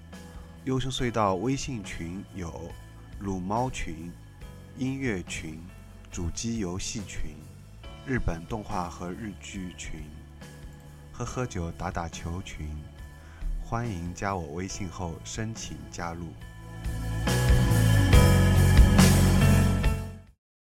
[0.65, 2.71] 优声隧道微信群有
[3.21, 4.11] 撸猫群、
[4.79, 5.61] 音乐群、
[6.11, 7.37] 主机游戏群、
[8.07, 10.05] 日本动画和日剧群、
[11.13, 12.69] 喝喝酒打打球群。
[13.63, 16.27] 欢迎加我微信后申请加入。